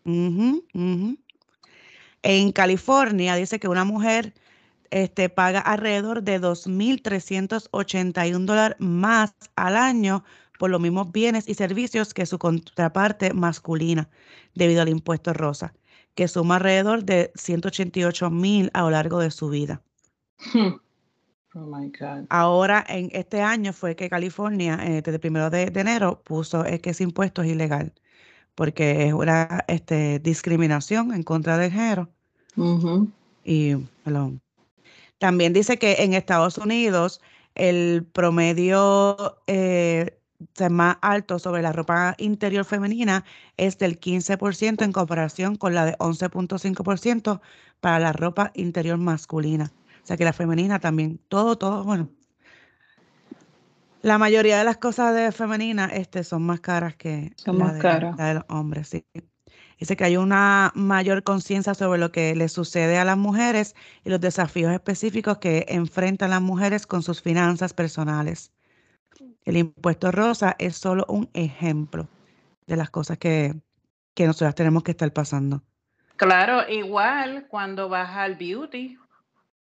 En 2.24 2.52
California 2.54 3.36
dice 3.36 3.60
que 3.60 3.68
una 3.68 3.84
mujer 3.84 4.34
este, 4.90 5.28
paga 5.28 5.60
alrededor 5.60 6.24
de 6.24 6.40
2.381 6.40 8.46
dólares 8.46 8.78
más 8.80 9.34
al 9.58 9.76
año 9.76 10.24
por 10.58 10.70
los 10.70 10.80
mismos 10.80 11.12
bienes 11.12 11.50
y 11.50 11.56
servicios 11.56 12.14
que 12.14 12.26
su 12.26 12.40
contraparte 12.40 13.34
masculina 13.34 14.08
debido 14.56 14.82
al 14.82 14.88
impuesto 14.88 15.34
rosa, 15.34 15.74
que 16.16 16.30
suma 16.30 16.56
alrededor 16.56 17.04
de 17.04 17.34
188.000 17.36 18.70
a 18.74 18.82
lo 18.84 18.92
largo 18.92 19.20
de 19.20 19.32
su 19.32 19.50
vida. 19.50 19.82
Oh 21.54 21.66
my 21.66 21.90
God. 21.90 22.26
Ahora, 22.30 22.86
en 22.88 23.10
este 23.14 23.42
año 23.42 23.74
fue 23.74 23.96
que 23.96 24.10
California, 24.10 24.78
eh, 24.84 25.02
desde 25.02 25.14
el 25.14 25.20
primero 25.20 25.50
de, 25.50 25.72
de 25.72 25.82
enero, 25.82 26.22
puso 26.24 26.64
eh, 26.66 26.80
que 26.80 26.92
ese 26.92 27.04
impuesto 27.04 27.42
es 27.42 27.50
ilegal, 27.50 27.94
porque 28.54 29.08
es 29.08 29.14
una 29.14 29.66
este, 29.68 30.20
discriminación 30.20 31.14
en 31.14 31.24
contra 31.24 31.58
del 31.58 31.72
género. 31.72 32.10
Y 33.44 33.76
perdón. 34.04 34.42
también 35.18 35.54
dice 35.54 35.80
que 35.80 35.96
en 36.00 36.14
Estados 36.14 36.58
Unidos 36.58 37.22
el 37.56 38.06
promedio 38.12 39.38
eh, 39.48 40.20
más 40.70 40.98
alto 41.02 41.40
sobre 41.40 41.62
la 41.62 41.72
ropa 41.72 42.16
interior 42.20 42.66
femenina 42.66 43.26
es 43.58 43.78
del 43.80 44.00
15% 44.00 44.84
en 44.84 44.92
comparación 44.92 45.56
con 45.56 45.74
la 45.74 45.86
de 45.86 45.98
11.5% 45.98 47.42
para 47.80 48.00
la 48.00 48.14
ropa 48.14 48.52
interior 48.54 48.98
masculina. 48.98 49.72
O 50.08 50.10
sea 50.10 50.16
que 50.16 50.24
la 50.24 50.32
femenina 50.32 50.80
también, 50.80 51.20
todo, 51.28 51.58
todo, 51.58 51.84
bueno. 51.84 52.10
La 54.02 54.18
mayoría 54.18 54.58
de 54.58 54.64
las 54.64 54.78
cosas 54.78 55.14
de 55.14 55.34
femenina 55.34 55.88
este, 55.88 56.24
son 56.24 56.46
más 56.46 56.62
caras 56.62 56.96
que 56.96 57.34
Son 57.36 57.58
la 57.58 57.66
más 57.66 57.74
de, 57.74 57.80
caras. 57.82 58.18
la 58.18 58.28
de 58.28 58.34
los 58.36 58.44
hombres, 58.48 58.88
sí. 58.88 59.06
Dice 59.78 59.98
que 59.98 60.06
hay 60.06 60.16
una 60.16 60.72
mayor 60.76 61.24
conciencia 61.24 61.74
sobre 61.74 62.00
lo 62.00 62.14
que 62.14 62.34
le 62.38 62.48
sucede 62.48 62.98
a 62.98 63.04
las 63.04 63.18
mujeres 63.18 63.76
y 64.06 64.10
los 64.10 64.22
desafíos 64.22 64.72
específicos 64.72 65.40
que 65.40 65.66
enfrentan 65.68 66.30
las 66.30 66.42
mujeres 66.42 66.88
con 66.88 67.04
sus 67.04 67.22
finanzas 67.22 67.74
personales. 67.74 68.54
El 69.44 69.58
impuesto 69.58 70.14
rosa 70.14 70.56
es 70.58 70.78
solo 70.78 71.04
un 71.10 71.30
ejemplo 71.34 72.08
de 72.66 72.78
las 72.78 72.90
cosas 72.92 73.18
que, 73.18 73.60
que 74.14 74.26
nosotras 74.26 74.56
tenemos 74.56 74.84
que 74.84 74.92
estar 74.92 75.12
pasando. 75.12 75.64
Claro, 76.16 76.66
igual 76.70 77.48
cuando 77.50 77.90
vas 77.90 78.16
al 78.16 78.36
beauty, 78.36 78.98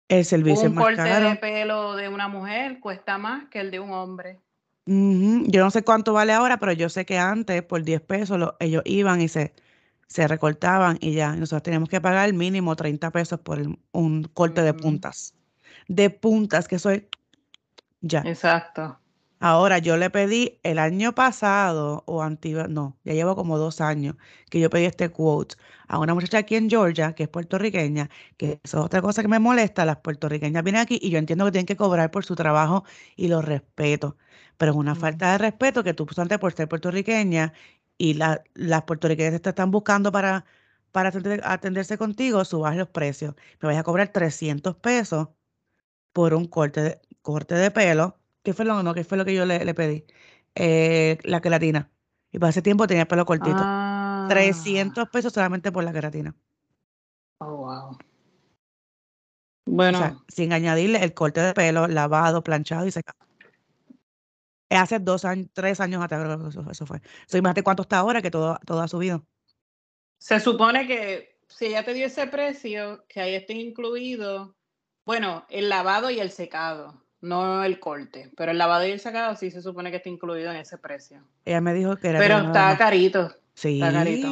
El 0.07 0.24
servicio 0.25 0.63
es 0.63 0.69
un 0.69 0.75
más 0.75 0.85
corte 0.85 1.03
caro. 1.03 1.29
de 1.29 1.35
pelo 1.35 1.95
de 1.95 2.09
una 2.09 2.27
mujer 2.27 2.79
cuesta 2.79 3.17
más 3.17 3.45
que 3.50 3.59
el 3.59 3.71
de 3.71 3.79
un 3.79 3.91
hombre. 3.91 4.39
Yo 4.88 5.63
no 5.63 5.71
sé 5.71 5.83
cuánto 5.83 6.13
vale 6.13 6.31
ahora, 6.31 6.59
pero 6.59 6.71
yo 6.71 6.89
sé 6.89 7.05
que 7.05 7.17
antes 7.17 7.63
por 7.63 7.83
10 7.83 8.01
pesos 8.01 8.38
lo- 8.38 8.55
ellos 8.59 8.83
iban 8.85 9.19
y 9.19 9.27
se, 9.27 9.55
se 10.07 10.27
recortaban 10.27 10.97
y 11.01 11.13
ya. 11.13 11.35
Nosotros 11.35 11.63
teníamos 11.63 11.89
que 11.89 12.00
pagar 12.01 12.31
mínimo 12.33 12.75
30 12.75 13.09
pesos 13.09 13.39
por 13.39 13.57
el- 13.59 13.79
un 13.91 14.24
corte 14.25 14.62
de 14.62 14.74
puntas. 14.75 15.33
De 15.88 16.12
puntas, 16.12 16.67
que 16.67 16.77
soy 16.77 17.07
ya. 18.01 18.21
Exacto. 18.25 19.00
Ahora, 19.47 19.77
yo 19.77 19.95
le 19.97 20.09
pedí 20.09 20.59
el 20.63 20.79
año 20.79 21.13
pasado, 21.13 22.03
o 22.07 22.23
antigua, 22.23 22.67
no, 22.67 22.97
ya 23.03 23.13
llevo 23.13 23.35
como 23.35 23.59
dos 23.59 23.79
años 23.79 24.15
que 24.49 24.59
yo 24.59 24.69
pedí 24.71 24.85
este 24.85 25.09
quote 25.11 25.55
a 25.87 25.99
una 25.99 26.15
muchacha 26.15 26.39
aquí 26.39 26.55
en 26.55 26.67
Georgia, 26.69 27.13
que 27.13 27.23
es 27.23 27.29
puertorriqueña, 27.29 28.09
que 28.37 28.59
eso 28.63 28.79
es 28.79 28.85
otra 28.85 29.01
cosa 29.03 29.21
que 29.21 29.27
me 29.27 29.37
molesta, 29.39 29.85
las 29.85 29.97
puertorriqueñas 29.97 30.63
vienen 30.63 30.81
aquí 30.81 30.97
y 31.01 31.11
yo 31.11 31.19
entiendo 31.19 31.45
que 31.45 31.51
tienen 31.51 31.67
que 31.67 31.75
cobrar 31.77 32.09
por 32.09 32.25
su 32.25 32.35
trabajo 32.35 32.85
y 33.15 33.27
lo 33.27 33.41
respeto, 33.43 34.17
pero 34.57 34.71
es 34.71 34.77
una 34.77 34.95
falta 34.95 35.31
de 35.33 35.37
respeto 35.37 35.83
que 35.83 35.93
tú, 35.93 36.07
antes 36.17 36.39
por 36.39 36.53
ser 36.53 36.67
puertorriqueña 36.67 37.53
y 37.99 38.15
la- 38.15 38.41
las 38.55 38.83
puertorriqueñas 38.83 39.41
te 39.41 39.49
están 39.49 39.69
buscando 39.71 40.11
para, 40.11 40.45
para 40.91 41.11
atender- 41.11 41.41
atenderse 41.43 41.97
contigo, 41.99 42.43
subas 42.45 42.75
los 42.75 42.87
precios. 42.89 43.35
Me 43.61 43.67
vas 43.69 43.77
a 43.77 43.83
cobrar 43.83 44.07
300 44.09 44.75
pesos 44.75 45.27
por 46.13 46.33
un 46.33 46.45
corte 46.47 46.81
de, 46.81 47.01
corte 47.21 47.55
de 47.55 47.71
pelo. 47.71 48.17
¿Qué 48.45 48.53
fue 48.53 48.65
lo, 48.65 48.83
no, 48.83 48.93
qué 48.93 49.03
fue 49.03 49.17
lo 49.17 49.25
que 49.25 49.35
yo 49.35 49.45
le, 49.45 49.65
le 49.65 49.73
pedí? 49.73 50.05
Eh, 50.55 51.19
la 51.23 51.41
queratina. 51.41 51.91
Y 52.31 52.39
para 52.39 52.51
ese 52.51 52.61
tiempo 52.61 52.87
tenía 52.87 53.03
el 53.03 53.07
pelo 53.09 53.25
cortito. 53.25 53.71
Ah. 53.71 54.27
300 54.29 55.09
pesos 55.09 55.33
solamente 55.33 55.71
por 55.71 55.83
la 55.83 55.93
queratina. 55.93 56.35
Oh, 57.39 57.55
wow. 57.57 57.91
O 57.91 57.97
Bueno, 59.65 59.97
sea, 59.97 60.23
sin 60.27 60.53
añadirle 60.53 61.03
el 61.03 61.13
corte 61.13 61.41
de 61.41 61.53
pelo, 61.53 61.87
lavado, 61.87 62.43
planchado 62.43 62.85
y 62.87 62.91
secado. 62.91 63.19
Hace 64.69 64.99
dos 64.99 65.25
años, 65.25 65.47
tres 65.53 65.79
años 65.79 66.03
atrás, 66.03 66.23
creo 66.23 66.39
que 66.41 66.49
eso, 66.49 66.69
eso 66.69 66.85
fue. 66.85 67.01
So, 67.27 67.37
imagínate 67.37 67.63
cuánto 67.63 67.83
está 67.83 67.97
ahora 67.99 68.21
que 68.21 68.31
todo, 68.31 68.59
todo 68.65 68.81
ha 68.81 68.87
subido. 68.87 69.25
se 70.17 70.39
supone 70.39 70.87
que 70.87 71.39
si 71.47 71.67
ella 71.67 71.83
te 71.85 71.93
dio 71.93 72.07
ese 72.07 72.27
precio, 72.27 73.05
que 73.07 73.21
ahí 73.21 73.35
esté 73.35 73.53
incluido, 73.53 74.57
bueno, 75.05 75.45
el 75.49 75.69
lavado 75.69 76.09
y 76.09 76.19
el 76.19 76.31
secado, 76.31 77.04
no 77.25 77.63
el 77.63 77.79
corte, 77.79 78.32
pero 78.38 78.51
el 78.51 78.58
lavado 78.58 78.86
y 78.88 78.91
el 78.91 79.00
secado 79.00 79.36
sí 79.36 79.51
se 79.51 79.62
supone 79.62 79.91
que 79.91 79.98
está 79.98 80.10
incluido 80.10 80.51
en 80.51 80.58
ese 80.58 80.77
precio. 80.77 81.24
Ella 81.44 81.62
me 81.62 81.74
dijo 81.74 81.98
que 81.98 82.10
era 82.10 82.20
Pero 82.20 82.38
está 82.38 82.77
carito. 82.77 83.36
Sí, 83.53 83.79
carito. 83.79 84.27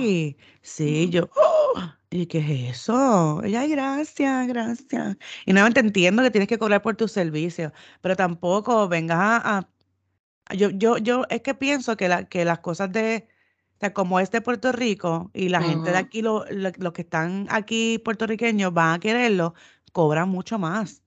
sí, 0.61 1.09
yo, 1.09 1.29
¡oh! 1.35 1.81
¿y 2.09 2.25
qué 2.27 2.39
es 2.39 2.77
eso? 2.77 3.41
Ella, 3.43 3.61
"Ay, 3.61 3.69
gracias, 3.71 4.47
gracias. 4.47 5.17
Y 5.45 5.53
nuevamente 5.53 5.79
entiendo 5.79 6.21
que 6.23 6.31
tienes 6.31 6.47
que 6.47 6.57
cobrar 6.57 6.81
por 6.81 6.95
tus 6.95 7.11
servicios, 7.11 7.71
pero 8.01 8.15
tampoco 8.15 8.87
vengas 8.87 9.17
a, 9.19 9.57
a- 9.59 10.55
yo, 10.55 10.69
yo, 10.71 10.97
yo, 10.97 11.23
es 11.29 11.41
que 11.41 11.53
pienso 11.53 11.95
que, 11.97 12.07
la, 12.09 12.25
que 12.25 12.43
las 12.45 12.59
cosas 12.59 12.91
de, 12.91 13.27
o 13.75 13.79
sea, 13.79 13.93
como 13.93 14.19
es 14.19 14.29
de 14.31 14.41
Puerto 14.41 14.71
Rico 14.71 15.31
y 15.33 15.49
la 15.49 15.61
gente 15.61 15.91
de 15.91 15.97
aquí, 15.97 16.21
lo- 16.21 16.45
lo- 16.51 16.71
los 16.77 16.93
que 16.93 17.01
están 17.03 17.47
aquí 17.49 17.97
puertorriqueños 17.99 18.73
van 18.73 18.95
a 18.95 18.99
quererlo, 18.99 19.53
cobran 19.93 20.29
mucho 20.29 20.59
más. 20.59 21.02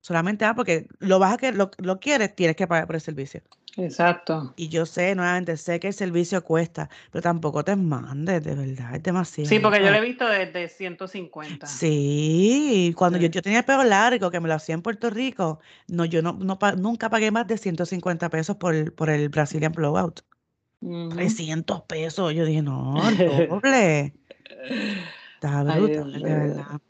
Solamente, 0.00 0.44
ah, 0.44 0.54
porque 0.54 0.86
lo 0.98 1.18
vas 1.18 1.34
a 1.34 1.36
que 1.36 1.52
lo, 1.52 1.70
lo 1.78 2.00
quieres, 2.00 2.34
tienes 2.34 2.56
que 2.56 2.66
pagar 2.66 2.86
por 2.86 2.96
el 2.96 3.02
servicio. 3.02 3.42
Exacto. 3.76 4.54
Y 4.56 4.68
yo 4.68 4.84
sé, 4.86 5.14
nuevamente, 5.14 5.56
sé 5.56 5.78
que 5.78 5.88
el 5.88 5.94
servicio 5.94 6.42
cuesta, 6.42 6.88
pero 7.12 7.22
tampoco 7.22 7.64
te 7.64 7.76
mandes, 7.76 8.42
de 8.42 8.54
verdad, 8.54 8.94
es 8.96 9.02
demasiado. 9.02 9.48
Sí, 9.48 9.58
porque 9.58 9.78
yo 9.82 9.90
lo 9.90 9.96
he 9.96 10.00
visto 10.00 10.26
desde 10.26 10.68
150. 10.68 11.66
Sí, 11.66 12.94
cuando 12.96 13.18
yo, 13.18 13.26
Sí. 13.26 13.30
yo 13.30 13.42
tenía 13.42 13.60
el 13.60 13.64
pelo 13.64 13.84
largo, 13.84 14.30
que 14.30 14.40
me 14.40 14.48
lo 14.48 14.54
hacía 14.54 14.74
en 14.74 14.82
Puerto 14.82 15.10
Rico, 15.10 15.60
no, 15.88 16.04
yo 16.04 16.22
no, 16.22 16.32
no 16.32 16.58
nunca 16.76 17.08
pagué 17.10 17.30
más 17.30 17.46
de 17.46 17.58
150 17.58 18.28
pesos 18.28 18.56
por 18.56 18.74
el, 18.74 18.92
por 18.92 19.10
el 19.10 19.28
Brazilian 19.28 19.72
Blowout. 19.72 20.20
Ujú. 20.80 21.10
300 21.10 21.82
pesos. 21.82 22.32
Yo 22.34 22.44
dije, 22.44 22.62
no, 22.62 22.94
doble. 23.60 24.14
Está 25.34 25.62
brutal, 25.62 26.12
de 26.12 26.34
verdad. 26.34 26.80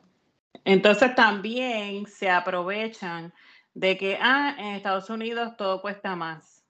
Entonces 0.64 1.14
también 1.14 2.06
se 2.06 2.30
aprovechan 2.30 3.32
de 3.74 3.96
que, 3.96 4.18
ah, 4.20 4.54
en 4.58 4.74
Estados 4.76 5.10
Unidos 5.10 5.56
todo 5.56 5.80
cuesta 5.82 6.16
más. 6.16 6.64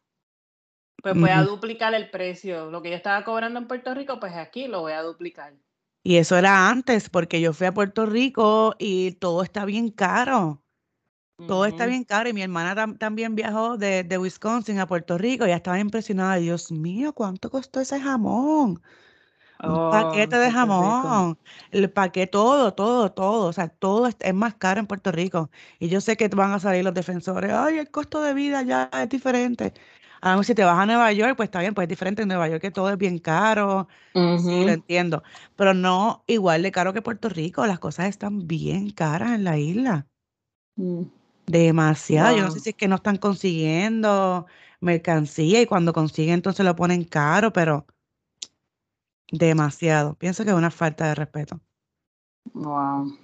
Pues 1.03 1.19
voy 1.19 1.31
a 1.31 1.43
duplicar 1.43 1.95
el 1.95 2.11
precio. 2.11 2.71
Lo 2.71 2.83
que 2.83 2.91
yo 2.91 2.97
estaba 2.97 3.25
cobrando 3.25 3.59
en 3.59 3.67
Puerto 3.67 3.95
Rico, 3.95 4.21
pues 4.21 4.35
aquí 4.35 4.69
lo 4.69 4.81
voy 4.83 4.93
a 4.93 5.03
duplicar. 5.03 5.55
Y 6.03 6.17
eso 6.17 6.37
era 6.37 6.69
antes, 6.69 7.09
porque 7.11 7.41
yo 7.41 7.53
fui 7.53 7.67
a 7.67 7.75
Puerto 7.75 8.07
Rico 8.07 8.75
y 8.79 9.13
todo 9.13 9.43
está 9.43 9.65
bien 9.65 9.91
caro. 9.91 10.63
Todo 11.47 11.67
está 11.67 11.87
bien 11.87 12.05
caro 12.05 12.29
y 12.29 12.33
mi 12.33 12.43
hermana 12.43 12.75
tam- 12.77 12.99
también 12.99 13.35
viajó 13.35 13.77
de, 13.77 14.05
de 14.05 14.19
Wisconsin 14.19 14.79
a 14.79 14.87
Puerto 14.87 15.19
Rico 15.19 15.45
y 15.45 15.49
ella 15.49 15.57
estaba 15.57 15.81
impresionada. 15.81 16.37
Dios 16.37 16.71
mío, 16.73 17.13
¿cuánto 17.15 17.51
costó 17.51 17.81
ese 17.81 18.01
jamón? 18.01 18.83
Oh, 19.63 19.91
paquete 19.91 20.37
de 20.39 20.51
jamón, 20.51 21.39
el 21.71 21.91
paquete, 21.91 22.27
todo, 22.29 22.73
todo, 22.73 23.13
todo, 23.13 23.49
o 23.49 23.53
sea, 23.53 23.69
todo 23.69 24.07
es, 24.07 24.17
es 24.21 24.35
más 24.35 24.55
caro 24.55 24.81
en 24.81 24.87
Puerto 24.87 25.13
Rico. 25.13 25.51
Y 25.79 25.89
yo 25.89 26.01
sé 26.01 26.17
que 26.17 26.29
van 26.29 26.53
a 26.53 26.61
salir 26.61 26.83
los 26.85 26.95
defensores, 26.95 27.53
ay, 27.53 27.79
el 27.79 27.91
costo 27.91 28.23
de 28.23 28.33
vida 28.33 28.63
ya 28.63 28.89
es 28.93 29.09
diferente. 29.09 29.75
Aún 30.23 30.45
si 30.45 30.55
te 30.55 30.65
vas 30.65 30.79
a 30.79 30.87
Nueva 30.87 31.13
York, 31.13 31.37
pues 31.37 31.49
está 31.49 31.61
bien, 31.61 31.75
pues 31.75 31.85
es 31.85 31.89
diferente 31.89 32.23
en 32.23 32.29
Nueva 32.29 32.49
York 32.49 32.63
que 32.63 32.71
todo 32.71 32.91
es 32.91 32.97
bien 32.97 33.19
caro, 33.19 33.89
sí, 34.15 34.65
lo 34.65 34.73
entiendo, 34.73 35.23
pero 35.57 35.75
no 35.75 36.25
igual 36.27 36.63
de 36.63 36.73
caro 36.73 36.93
que 36.93 37.03
Puerto 37.03 37.29
Rico, 37.29 37.67
las 37.67 37.79
cosas 37.79 38.07
están 38.07 38.47
bien 38.47 38.91
caras 38.91 39.33
en 39.33 39.45
la 39.45 39.59
isla. 39.59 40.07
Mm. 40.77 41.05
Demasiado. 41.47 42.37
Yo 42.37 42.45
no 42.45 42.51
sé 42.51 42.61
si 42.61 42.71
es 42.71 42.77
que 42.77 42.89
no 42.89 42.97
están 42.97 43.17
consiguiendo 43.17 44.47
mercancía 44.81 45.61
y 45.61 45.67
cuando 45.67 45.93
consiguen 45.93 46.35
entonces 46.35 46.65
lo 46.65 46.77
ponen 46.77 47.05
caro, 47.05 47.53
pero 47.53 47.87
demasiado. 49.31 50.15
Pienso 50.15 50.45
que 50.45 50.51
es 50.51 50.57
una 50.57 50.71
falta 50.71 51.09
de 51.09 51.15
respeto. 51.15 51.61
Wow. 52.53 53.17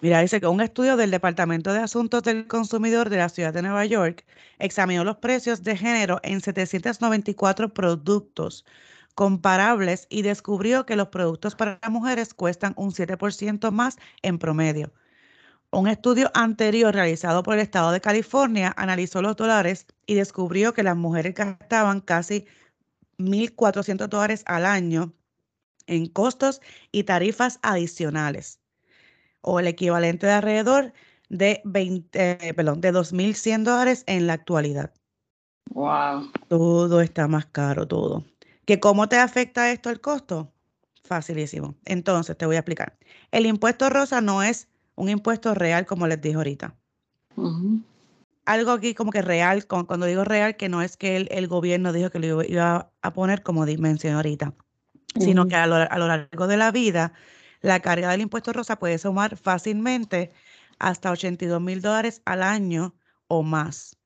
Mira, 0.00 0.20
dice 0.20 0.40
que 0.40 0.46
un 0.46 0.60
estudio 0.60 0.96
del 0.96 1.10
Departamento 1.10 1.72
de 1.72 1.80
Asuntos 1.80 2.22
del 2.22 2.46
Consumidor 2.46 3.10
de 3.10 3.18
la 3.18 3.28
ciudad 3.28 3.52
de 3.52 3.62
Nueva 3.62 3.84
York 3.84 4.24
examinó 4.58 5.04
los 5.04 5.18
precios 5.18 5.62
de 5.62 5.76
género 5.76 6.20
en 6.22 6.40
794 6.40 7.74
productos 7.74 8.64
comparables 9.14 10.06
y 10.08 10.22
descubrió 10.22 10.86
que 10.86 10.96
los 10.96 11.08
productos 11.08 11.54
para 11.54 11.80
mujeres 11.90 12.32
cuestan 12.32 12.72
un 12.76 12.92
7% 12.92 13.70
más 13.72 13.96
en 14.22 14.38
promedio. 14.38 14.92
Un 15.70 15.88
estudio 15.88 16.30
anterior 16.34 16.94
realizado 16.94 17.42
por 17.42 17.54
el 17.54 17.60
estado 17.60 17.92
de 17.92 18.00
California 18.00 18.72
analizó 18.76 19.20
los 19.20 19.36
dólares 19.36 19.86
y 20.06 20.14
descubrió 20.14 20.72
que 20.72 20.82
las 20.82 20.96
mujeres 20.96 21.34
gastaban 21.34 22.00
casi 22.00 22.46
1.400 23.18 24.08
dólares 24.08 24.44
al 24.46 24.64
año 24.64 25.12
en 25.88 26.06
costos 26.06 26.60
y 26.92 27.04
tarifas 27.04 27.58
adicionales, 27.62 28.60
o 29.40 29.58
el 29.58 29.66
equivalente 29.66 30.26
de 30.26 30.32
alrededor 30.32 30.92
de 31.28 31.60
20, 31.64 32.54
perdón, 32.54 32.80
de 32.80 32.92
2.100 32.92 33.64
dólares 33.64 34.04
en 34.06 34.26
la 34.26 34.34
actualidad. 34.34 34.92
Wow. 35.70 36.30
Todo 36.48 37.00
está 37.00 37.28
más 37.28 37.46
caro, 37.46 37.86
todo. 37.86 38.24
¿Que 38.64 38.80
cómo 38.80 39.08
te 39.08 39.16
afecta 39.16 39.70
esto 39.70 39.90
el 39.90 40.00
costo? 40.00 40.52
Facilísimo. 41.04 41.74
Entonces, 41.84 42.36
te 42.36 42.46
voy 42.46 42.56
a 42.56 42.60
explicar. 42.60 42.98
El 43.30 43.46
impuesto 43.46 43.88
rosa 43.88 44.20
no 44.20 44.42
es 44.42 44.68
un 44.94 45.08
impuesto 45.08 45.54
real, 45.54 45.86
como 45.86 46.06
les 46.06 46.20
dije 46.20 46.36
ahorita. 46.36 46.74
Algo 48.44 48.72
aquí 48.72 48.94
como 48.94 49.10
que 49.10 49.22
real, 49.22 49.66
cuando 49.66 50.06
digo 50.06 50.24
real, 50.24 50.56
que 50.56 50.68
no 50.68 50.82
es 50.82 50.96
que 50.96 51.16
el, 51.16 51.48
gobierno 51.48 51.92
dijo 51.92 52.10
que 52.10 52.18
lo 52.18 52.42
iba 52.42 52.90
a 53.00 53.12
poner 53.12 53.42
como 53.42 53.64
dimensión 53.64 54.14
ahorita, 54.14 54.54
sino 55.16 55.46
que 55.46 55.56
a 55.56 55.66
lo, 55.66 55.76
a 55.76 55.98
lo 55.98 56.06
largo 56.06 56.46
de 56.46 56.56
la 56.56 56.70
vida, 56.70 57.12
la 57.60 57.80
carga 57.80 58.10
del 58.10 58.20
impuesto 58.20 58.52
rosa 58.52 58.78
puede 58.78 58.98
sumar 58.98 59.36
fácilmente 59.36 60.32
hasta 60.78 61.10
82 61.10 61.60
mil 61.60 61.80
dólares 61.80 62.22
al 62.24 62.42
año 62.42 62.94
o 63.26 63.42
más. 63.42 63.96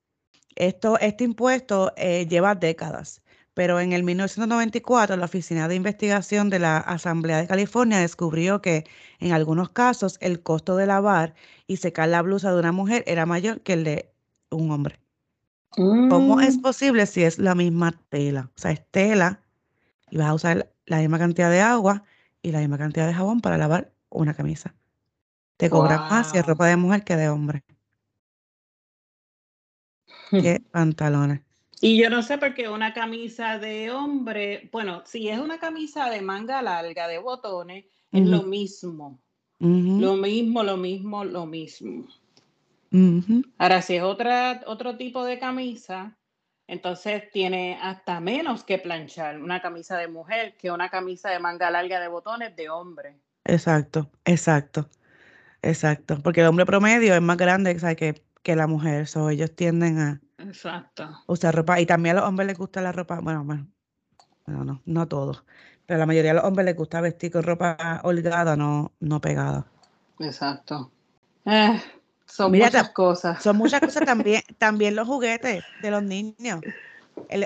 Esto, 0.56 0.98
este 0.98 1.24
impuesto 1.24 1.92
eh, 1.96 2.26
lleva 2.28 2.54
décadas, 2.54 3.22
pero 3.54 3.80
en 3.80 3.92
el 3.92 4.02
1994 4.02 5.16
la 5.16 5.24
Oficina 5.24 5.68
de 5.68 5.74
Investigación 5.74 6.50
de 6.50 6.58
la 6.58 6.78
Asamblea 6.78 7.38
de 7.38 7.46
California 7.46 7.98
descubrió 7.98 8.60
que 8.60 8.84
en 9.18 9.32
algunos 9.32 9.70
casos 9.70 10.18
el 10.20 10.42
costo 10.42 10.76
de 10.76 10.86
lavar 10.86 11.34
y 11.66 11.76
secar 11.78 12.08
la 12.08 12.22
blusa 12.22 12.52
de 12.52 12.58
una 12.58 12.72
mujer 12.72 13.04
era 13.06 13.26
mayor 13.26 13.60
que 13.60 13.74
el 13.74 13.84
de 13.84 14.12
un 14.50 14.70
hombre. 14.70 14.98
¿Cómo 15.70 16.40
es 16.42 16.58
mm. 16.58 16.60
posible 16.60 17.06
si 17.06 17.22
es 17.22 17.38
la 17.38 17.54
misma 17.54 17.92
tela? 18.10 18.50
O 18.54 18.60
sea, 18.60 18.72
es 18.72 18.86
tela 18.90 19.41
y 20.12 20.18
vas 20.18 20.28
a 20.28 20.34
usar 20.34 20.70
la 20.84 20.98
misma 20.98 21.18
cantidad 21.18 21.50
de 21.50 21.62
agua 21.62 22.04
y 22.42 22.52
la 22.52 22.58
misma 22.58 22.76
cantidad 22.76 23.06
de 23.06 23.14
jabón 23.14 23.40
para 23.40 23.56
lavar 23.56 23.94
una 24.10 24.34
camisa. 24.34 24.74
Te 25.56 25.70
cobran 25.70 26.00
más 26.10 26.30
si 26.30 26.36
es 26.36 26.44
ropa 26.44 26.66
de 26.66 26.76
mujer 26.76 27.02
que 27.02 27.16
de 27.16 27.30
hombre. 27.30 27.64
¿Qué 30.30 30.62
pantalones? 30.70 31.40
Y 31.80 31.96
yo 31.98 32.10
no 32.10 32.22
sé 32.22 32.36
por 32.36 32.52
qué 32.52 32.68
una 32.68 32.92
camisa 32.92 33.58
de 33.58 33.90
hombre, 33.90 34.68
bueno, 34.70 35.02
si 35.06 35.30
es 35.30 35.38
una 35.38 35.58
camisa 35.58 36.10
de 36.10 36.20
manga 36.20 36.60
larga, 36.60 37.08
de 37.08 37.18
botones, 37.18 37.86
es 38.12 38.26
lo 38.26 38.42
mismo. 38.42 39.18
Lo 39.60 40.16
mismo, 40.16 40.62
lo 40.62 40.76
mismo, 40.76 41.24
lo 41.24 41.46
mismo. 41.46 42.04
Ahora, 43.56 43.80
si 43.80 43.96
es 43.96 44.02
otra, 44.02 44.60
otro 44.66 44.98
tipo 44.98 45.24
de 45.24 45.38
camisa, 45.38 46.18
entonces 46.72 47.30
tiene 47.30 47.78
hasta 47.82 48.18
menos 48.18 48.64
que 48.64 48.78
planchar 48.78 49.38
una 49.42 49.60
camisa 49.60 49.98
de 49.98 50.08
mujer 50.08 50.56
que 50.56 50.70
una 50.70 50.88
camisa 50.88 51.28
de 51.28 51.38
manga 51.38 51.70
larga 51.70 52.00
de 52.00 52.08
botones 52.08 52.56
de 52.56 52.70
hombre. 52.70 53.20
Exacto, 53.44 54.10
exacto, 54.24 54.88
exacto. 55.60 56.18
Porque 56.22 56.40
el 56.40 56.46
hombre 56.46 56.64
promedio 56.64 57.14
es 57.14 57.20
más 57.20 57.36
grande 57.36 57.76
que, 57.96 58.22
que 58.42 58.56
la 58.56 58.66
mujer, 58.66 59.06
so 59.06 59.28
ellos 59.28 59.54
tienden 59.54 59.98
a 59.98 60.20
Exacto. 60.38 61.10
usar 61.26 61.54
ropa. 61.54 61.78
Y 61.78 61.84
también 61.84 62.16
a 62.16 62.20
los 62.20 62.28
hombres 62.30 62.46
les 62.46 62.56
gusta 62.56 62.80
la 62.80 62.92
ropa, 62.92 63.20
bueno, 63.20 63.44
bueno, 63.44 63.66
no, 64.46 64.80
no 64.86 65.08
todos, 65.08 65.44
pero 65.84 65.96
a 65.96 66.00
la 66.00 66.06
mayoría 66.06 66.30
de 66.30 66.36
los 66.36 66.44
hombres 66.44 66.64
les 66.64 66.76
gusta 66.76 67.02
vestir 67.02 67.32
con 67.32 67.42
ropa 67.42 68.00
holgada, 68.02 68.56
no, 68.56 68.92
no 68.98 69.20
pegada. 69.20 69.66
Exacto. 70.18 70.90
Eh, 71.44 71.78
son 72.32 72.52
muchas 72.52 72.90
cosas. 72.90 73.42
Son 73.42 73.56
muchas 73.56 73.80
cosas 73.80 74.06
también, 74.06 74.42
también 74.58 74.96
los 74.96 75.06
juguetes 75.06 75.64
de 75.82 75.90
los 75.90 76.02
niños. 76.02 76.60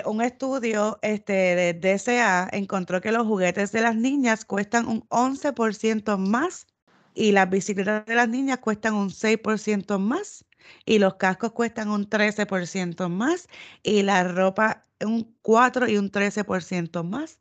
un 0.05 0.21
estudio 0.21 0.97
este, 1.01 1.33
de 1.33 1.73
DCA 1.73 2.47
encontró 2.53 3.01
que 3.01 3.11
los 3.11 3.27
juguetes 3.27 3.73
de 3.73 3.81
las 3.81 3.95
niñas 3.95 4.45
cuestan 4.45 4.87
un 4.87 5.01
11% 5.09 6.17
más 6.17 6.67
y 7.13 7.33
las 7.33 7.49
bicicletas 7.49 8.05
de 8.05 8.15
las 8.15 8.29
niñas 8.29 8.59
cuestan 8.59 8.93
un 8.93 9.09
6% 9.09 9.99
más 9.99 10.45
y 10.85 10.99
los 10.99 11.15
cascos 11.15 11.51
cuestan 11.51 11.89
un 11.89 12.09
13% 12.09 13.09
más 13.09 13.47
y 13.83 14.03
la 14.03 14.23
ropa 14.23 14.85
un 15.01 15.35
4 15.41 15.89
y 15.89 15.97
un 15.97 16.11
13% 16.11 17.03
más 17.03 17.39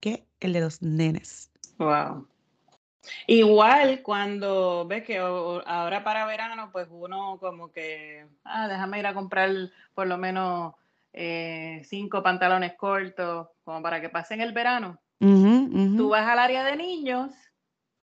que 0.00 0.26
el 0.40 0.52
de 0.52 0.60
los 0.60 0.82
nenes. 0.82 1.50
Wow. 1.78 2.26
Igual 3.26 4.02
cuando 4.02 4.86
ves 4.86 5.04
que 5.04 5.18
ahora 5.18 6.04
para 6.04 6.26
verano, 6.26 6.70
pues 6.72 6.88
uno 6.90 7.38
como 7.40 7.72
que, 7.72 8.26
ah, 8.44 8.68
déjame 8.68 8.98
ir 9.00 9.06
a 9.06 9.14
comprar 9.14 9.50
por 9.94 10.06
lo 10.06 10.18
menos 10.18 10.74
eh, 11.12 11.82
cinco 11.84 12.22
pantalones 12.22 12.74
cortos, 12.74 13.48
como 13.64 13.82
para 13.82 14.00
que 14.00 14.08
pasen 14.08 14.40
el 14.40 14.52
verano. 14.52 14.98
Tú 15.18 16.08
vas 16.08 16.26
al 16.28 16.38
área 16.38 16.64
de 16.64 16.76
niños 16.76 17.32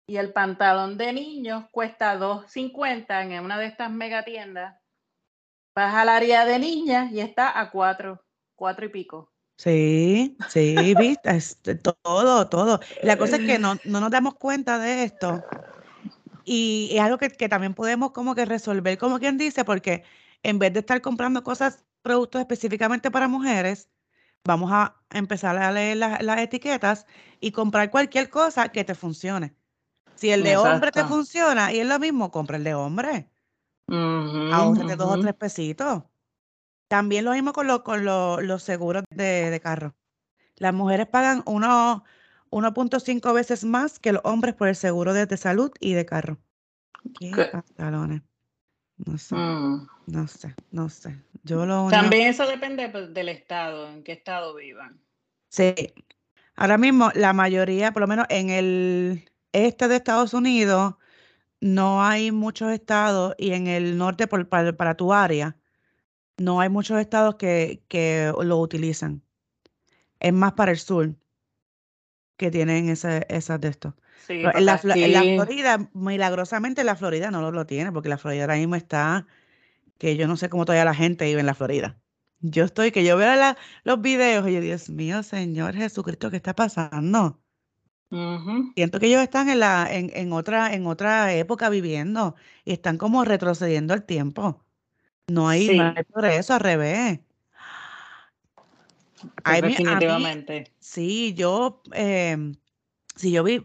y 0.07 0.17
el 0.17 0.33
pantalón 0.33 0.97
de 0.97 1.13
niños 1.13 1.65
cuesta 1.71 2.17
2.50 2.17 3.23
en 3.23 3.43
una 3.43 3.57
de 3.57 3.67
estas 3.67 3.89
mega 3.89 4.23
tiendas. 4.23 4.77
Vas 5.75 5.93
al 5.93 6.09
área 6.09 6.45
de 6.45 6.59
niñas 6.59 7.11
y 7.11 7.19
está 7.19 7.59
a 7.59 7.71
4, 7.71 8.21
4 8.55 8.85
y 8.85 8.89
pico. 8.89 9.31
Sí, 9.57 10.37
sí, 10.49 10.93
viste, 10.95 11.75
todo, 11.75 12.49
todo. 12.49 12.79
La 13.03 13.17
cosa 13.17 13.37
es 13.37 13.45
que 13.47 13.57
no, 13.57 13.75
no 13.85 13.99
nos 14.01 14.11
damos 14.11 14.35
cuenta 14.35 14.79
de 14.79 15.03
esto 15.03 15.43
y 16.45 16.89
es 16.93 17.01
algo 17.01 17.17
que, 17.17 17.29
que, 17.29 17.49
también 17.49 17.73
podemos 17.73 18.11
como 18.11 18.35
que 18.35 18.45
resolver, 18.45 18.97
como 18.97 19.19
quien 19.19 19.37
dice, 19.37 19.65
porque 19.65 20.03
en 20.43 20.59
vez 20.59 20.71
de 20.73 20.79
estar 20.79 21.01
comprando 21.01 21.43
cosas, 21.43 21.83
productos 22.03 22.39
específicamente 22.39 23.09
para 23.09 23.27
mujeres, 23.27 23.89
vamos 24.43 24.71
a 24.71 25.01
empezar 25.09 25.57
a 25.57 25.71
leer 25.71 25.97
las 25.97 26.39
etiquetas 26.39 27.07
y 27.39 27.51
comprar 27.51 27.89
cualquier 27.89 28.29
cosa 28.29 28.69
que 28.69 28.83
te 28.83 28.93
funcione. 28.93 29.55
Si 30.15 30.29
el 30.29 30.43
de 30.43 30.55
hombre 30.55 30.91
te 30.91 31.03
funciona 31.03 31.73
y 31.73 31.79
es 31.79 31.87
lo 31.87 31.99
mismo, 31.99 32.31
compra 32.31 32.57
el 32.57 32.63
de 32.63 32.75
hombre. 32.75 33.29
Ahorrate 33.87 34.95
dos 34.95 35.11
o 35.11 35.19
tres 35.19 35.33
pesitos. 35.33 36.03
También 36.95 37.25
lo 37.25 37.33
mismo 37.33 37.51
con, 37.51 37.67
con 37.79 38.05
los 38.05 38.63
seguros 38.63 39.03
de, 39.09 39.59
carro. 39.61 39.93
Las 40.55 40.73
mujeres 40.73 41.07
pagan 41.07 41.43
1.5 41.43 43.33
veces 43.33 43.65
más 43.65 43.99
que 43.99 44.13
los 44.13 44.21
hombres 44.23 44.55
por 44.55 44.69
el 44.69 44.77
seguro 44.77 45.13
de, 45.13 45.35
salud 45.35 45.73
y 45.81 45.91
de 45.91 46.05
carro. 46.05 46.37
¿Qué, 47.19 47.33
pantalones? 47.51 48.21
No 48.95 49.17
sé, 49.17 49.35
mm. 49.35 49.87
no 50.07 50.27
sé, 50.29 50.55
no 50.71 50.87
sé. 50.87 51.21
Yo 51.43 51.65
lo 51.65 51.89
También 51.89 52.29
eso 52.29 52.47
depende 52.47 52.87
pues, 52.87 53.13
del 53.13 53.27
estado, 53.27 53.89
en 53.89 54.01
qué 54.01 54.13
estado 54.13 54.55
vivan. 54.55 54.97
Sí. 55.49 55.75
Ahora 56.55 56.77
mismo 56.77 57.11
la 57.13 57.33
mayoría, 57.33 57.91
por 57.91 58.03
lo 58.03 58.07
menos 58.07 58.25
en 58.29 58.49
el 58.49 59.29
este 59.51 59.89
de 59.89 59.97
Estados 59.97 60.33
Unidos, 60.33 60.95
no 61.59 62.05
hay 62.05 62.31
muchos 62.31 62.71
estados 62.71 63.35
y 63.37 63.51
en 63.51 63.67
el 63.67 63.97
norte 63.97 64.27
para, 64.27 64.95
tu 64.95 65.11
área, 65.11 65.57
no 66.37 66.59
hay 66.59 66.69
muchos 66.69 66.99
estados 66.99 67.35
que, 67.35 67.83
que, 67.87 68.33
lo 68.41 68.59
utilizan. 68.59 69.21
Es 70.19 70.33
más 70.33 70.53
para 70.53 70.71
el 70.71 70.77
sur 70.77 71.15
que 72.37 72.51
tienen 72.51 72.89
ese, 72.89 73.25
esas 73.29 73.59
de 73.61 73.69
estos. 73.69 73.93
en, 74.27 74.65
la, 74.65 74.77
Florida, 74.77 75.89
milagrosamente 75.93 76.83
la 76.83 76.95
Florida 76.95 77.31
no 77.31 77.51
lo, 77.51 77.65
tiene, 77.65 77.91
porque 77.91 78.09
la 78.09 78.17
Florida 78.17 78.43
ahora 78.43 78.55
mismo 78.55 78.75
está, 78.75 79.27
que 79.97 80.17
yo 80.17 80.27
no 80.27 80.37
sé 80.37 80.49
cómo 80.49 80.65
todavía 80.65 80.85
la 80.85 80.95
gente 80.95 81.25
vive 81.25 81.39
en 81.39 81.45
la 81.45 81.55
Florida. 81.55 81.97
Yo 82.41 82.65
estoy, 82.65 82.91
que 82.91 83.03
yo 83.05 83.17
veo 83.17 83.55
los 83.83 84.01
videos 84.01 84.47
y 84.47 84.53
yo, 84.53 84.61
Dios 84.61 84.89
mío, 84.89 85.23
Señor 85.23 85.75
Jesucristo, 85.75 86.29
¿qué 86.29 86.37
está 86.37 86.53
pasando? 86.53 87.41
Siento 88.75 88.99
que 88.99 89.07
ellos 89.07 89.21
están 89.21 89.49
en, 89.49 89.59
la, 89.59 89.87
en, 89.91 90.11
en, 90.13 90.31
otra, 90.31 90.73
en 90.73 90.85
otra 90.87 91.33
época 91.33 91.69
viviendo 91.69 92.35
y 92.63 92.71
están 92.71 92.97
como 92.97 93.25
retrocediendo 93.25 93.93
el 93.93 94.03
tiempo. 94.03 94.64
No 95.27 95.49
hay, 95.49 95.67
sí. 95.67 95.81
eso, 96.31 96.53
al 96.53 96.59
revés. 96.59 97.19
definitivamente. 99.43 100.71
sí, 100.79 101.33
yo, 101.33 101.81
eh, 101.93 102.37
si 103.15 103.31
yo 103.31 103.43
vi, 103.43 103.61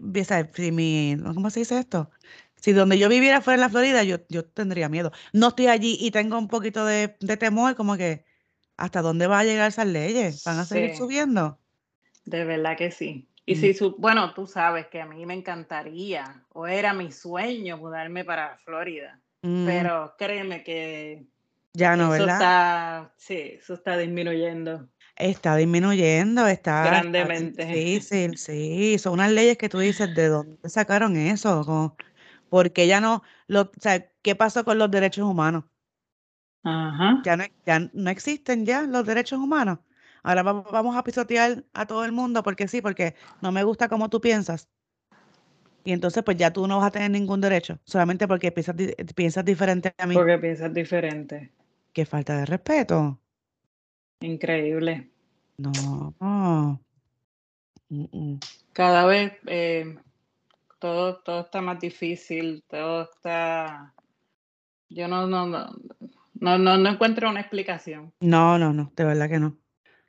si 0.55 0.73
mi, 0.73 1.17
¿cómo 1.35 1.51
se 1.51 1.61
dice 1.61 1.79
esto? 1.79 2.11
Si 2.57 2.73
donde 2.73 2.99
yo 2.99 3.09
viviera 3.09 3.41
fuera 3.41 3.55
en 3.57 3.61
la 3.61 3.69
Florida, 3.69 4.03
yo, 4.05 4.19
yo 4.29 4.45
tendría 4.45 4.89
miedo. 4.89 5.13
No 5.33 5.49
estoy 5.49 5.69
allí 5.69 5.97
y 6.01 6.11
tengo 6.11 6.39
un 6.39 6.49
poquito 6.49 6.85
de, 6.85 7.17
de 7.21 7.37
temor, 7.37 7.75
como 7.75 7.97
que, 7.97 8.25
¿hasta 8.77 9.03
dónde 9.03 9.27
va 9.27 9.41
a 9.41 9.45
llegar 9.45 9.69
esas 9.69 9.87
leyes? 9.87 10.45
¿Van 10.45 10.59
a 10.59 10.65
seguir 10.65 10.97
subiendo? 10.97 11.59
De 12.25 12.45
verdad 12.45 12.77
que 12.77 12.91
sí. 12.91 13.29
Y 13.47 13.57
si, 13.57 13.75
su, 13.75 13.97
bueno, 13.97 14.33
tú 14.35 14.47
sabes 14.47 14.87
que 14.87 15.01
a 15.01 15.07
mí 15.07 15.27
me 15.27 15.35
encantaría, 15.35 16.45
o 16.51 16.67
era 16.67 16.93
mi 16.93 17.11
sueño 17.11 17.79
mudarme 17.79 18.25
para 18.25 18.59
Florida, 18.59 19.21
mm. 19.43 19.67
pero 19.67 20.15
créeme 20.17 20.63
que 20.63 21.25
ya 21.73 21.97
no, 21.97 22.15
eso 22.15 22.25
¿verdad? 22.25 22.35
Está, 22.35 23.15
sí, 23.17 23.53
eso 23.59 23.75
está 23.75 23.97
disminuyendo. 23.97 24.89
Está 25.17 25.57
disminuyendo, 25.57 26.47
está 26.47 26.85
está 26.85 26.91
Grandemente. 26.91 27.67
difícil, 27.67 28.37
sí. 28.39 28.99
Son 28.99 29.15
unas 29.15 29.31
leyes 29.31 29.59
que 29.59 29.69
tú 29.69 29.79
dices, 29.79 30.15
¿de 30.15 30.29
dónde 30.29 30.69
sacaron 30.69 31.17
eso? 31.17 31.65
Como, 31.65 31.97
porque 32.49 32.87
ya 32.87 33.01
no, 33.01 33.23
lo, 33.47 33.63
o 33.63 33.71
sea, 33.81 34.11
¿qué 34.23 34.35
pasó 34.35 34.65
con 34.65 34.79
los 34.79 34.91
derechos 34.91 35.25
humanos? 35.25 35.65
Ajá. 36.63 37.23
Ya 37.25 37.37
no, 37.37 37.45
ya 37.67 37.91
no 37.93 38.11
existen 38.11 38.67
ya 38.67 38.83
los 38.83 39.07
derechos 39.07 39.39
humanos. 39.39 39.79
Ahora 40.23 40.43
vamos, 40.43 40.97
a 40.97 41.05
pisotear 41.05 41.65
a 41.73 41.87
todo 41.87 42.05
el 42.05 42.13
mundo 42.13 42.43
porque 42.43 42.69
sí, 42.69 42.83
porque 42.83 43.15
no 43.41 43.53
me 43.53 43.65
gusta 43.65 43.89
cómo 43.89 44.11
tú 44.11 44.21
piensas. 44.21 44.69
Y 45.83 45.93
entonces 45.93 46.23
pues 46.23 46.37
ya 46.37 46.53
tú 46.53 46.67
no 46.67 46.79
vas 46.79 46.89
a 46.89 46.91
tener 46.91 47.11
ningún 47.11 47.41
derecho, 47.41 47.79
solamente 47.85 48.29
porque 48.29 48.53
piensas, 48.53 48.77
piensas 49.15 49.45
diferente 49.45 49.95
a 49.97 50.07
mí. 50.07 50.15
Porque 50.15 50.39
piensas 50.39 50.75
diferente. 50.75 51.53
Qué 51.93 52.07
falta 52.07 52.37
de 52.37 52.47
respeto. 52.47 53.19
Increíble. 54.21 55.11
No. 55.59 56.15
no. 56.21 56.81
Mm, 57.89 58.05
mm. 58.13 58.41
Cada 58.73 59.05
vez 59.07 59.33
eh, 59.47 59.97
todo, 60.79 61.17
todo 61.19 61.41
está 61.41 61.61
más 61.61 61.81
difícil, 61.81 62.63
todo 62.69 63.11
está... 63.15 63.95
Yo 64.89 65.07
no, 65.09 65.27
no, 65.27 65.47
no, 65.47 65.71
no, 66.35 66.59
no, 66.59 66.77
no 66.79 66.89
encuentro 66.89 67.31
una 67.31 67.41
explicación. 67.41 68.13
No, 68.21 68.59
no, 68.59 68.73
no, 68.73 68.93
de 68.97 69.05
verdad 69.05 69.29
que 69.29 69.39
no. 69.39 69.57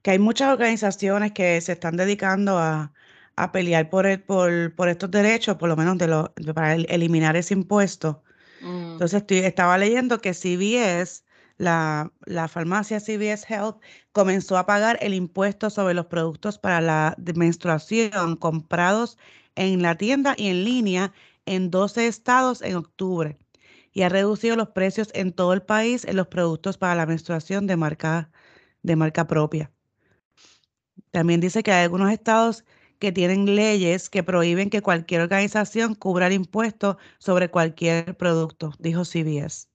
Que 0.02 0.12
hay 0.12 0.20
muchas 0.20 0.52
organizaciones 0.52 1.32
que 1.34 1.60
se 1.62 1.74
están 1.74 1.98
dedicando 1.98 2.58
a, 2.58 2.94
a 3.36 3.52
pelear 3.52 3.90
por, 3.90 4.06
el- 4.08 4.22
por, 4.22 4.74
por 4.76 4.90
estos 4.90 5.12
derechos, 5.12 5.58
por 5.58 5.70
lo 5.70 5.76
menos 5.76 5.98
de 5.98 6.08
lo- 6.08 6.34
para 6.56 6.74
el- 6.76 6.88
eliminar 6.90 7.36
ese 7.36 7.54
impuesto. 7.54 8.24
Mm, 8.62 8.94
Entonces 8.94 9.22
estoy, 9.22 9.38
estaba 9.40 9.78
leyendo 9.78 10.20
que 10.20 10.34
CVS, 10.34 11.24
la, 11.62 12.48
farmacia 12.50 13.00
CVS 13.00 13.46
Health, 13.48 13.78
comenzó 14.12 14.58
a 14.58 14.66
pagar 14.66 14.98
el 15.02 15.14
impuesto 15.14 15.70
sobre 15.70 15.94
los 15.94 16.08
productos 16.08 16.58
para 16.58 16.82
la 16.82 17.16
menstruación 17.36 18.36
comprados 18.36 19.18
en 19.56 19.82
la 19.82 19.96
tienda 19.96 20.34
y 20.38 20.48
en 20.48 20.66
línea 20.66 21.14
en 21.46 21.70
12 21.70 22.08
estados 22.08 22.62
en 22.62 22.76
octubre 22.76 23.38
y 23.94 24.04
ha 24.04 24.10
reducido 24.10 24.56
los 24.56 24.70
precios 24.70 25.10
en 25.14 25.34
todo 25.34 25.54
el 25.54 25.62
país 25.62 26.06
en 26.06 26.16
los 26.16 26.28
productos 26.28 26.78
para 26.78 26.96
la 26.96 27.06
menstruación 27.06 27.68
de 27.68 27.76
marca, 27.78 28.32
de 28.84 28.96
marca 28.96 29.28
propia. 29.28 29.72
También 31.12 31.42
dice 31.42 31.62
que 31.62 31.72
hay 31.72 31.84
algunos 31.84 32.12
estados 32.12 32.64
que 33.00 33.12
tienen 33.12 33.56
leyes 33.56 34.10
que 34.10 34.24
prohíben 34.24 34.70
que 34.70 34.82
cualquier 34.82 35.22
organización 35.22 35.96
cubra 35.96 36.28
el 36.28 36.34
impuesto 36.34 36.98
sobre 37.20 37.50
cualquier 37.50 38.16
producto, 38.16 38.74
dijo 38.80 39.04
CBS. 39.04 39.68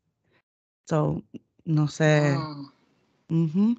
So, 0.89 1.25
no 1.67 1.89
sé. 1.89 2.37
Ujú. 3.29 3.77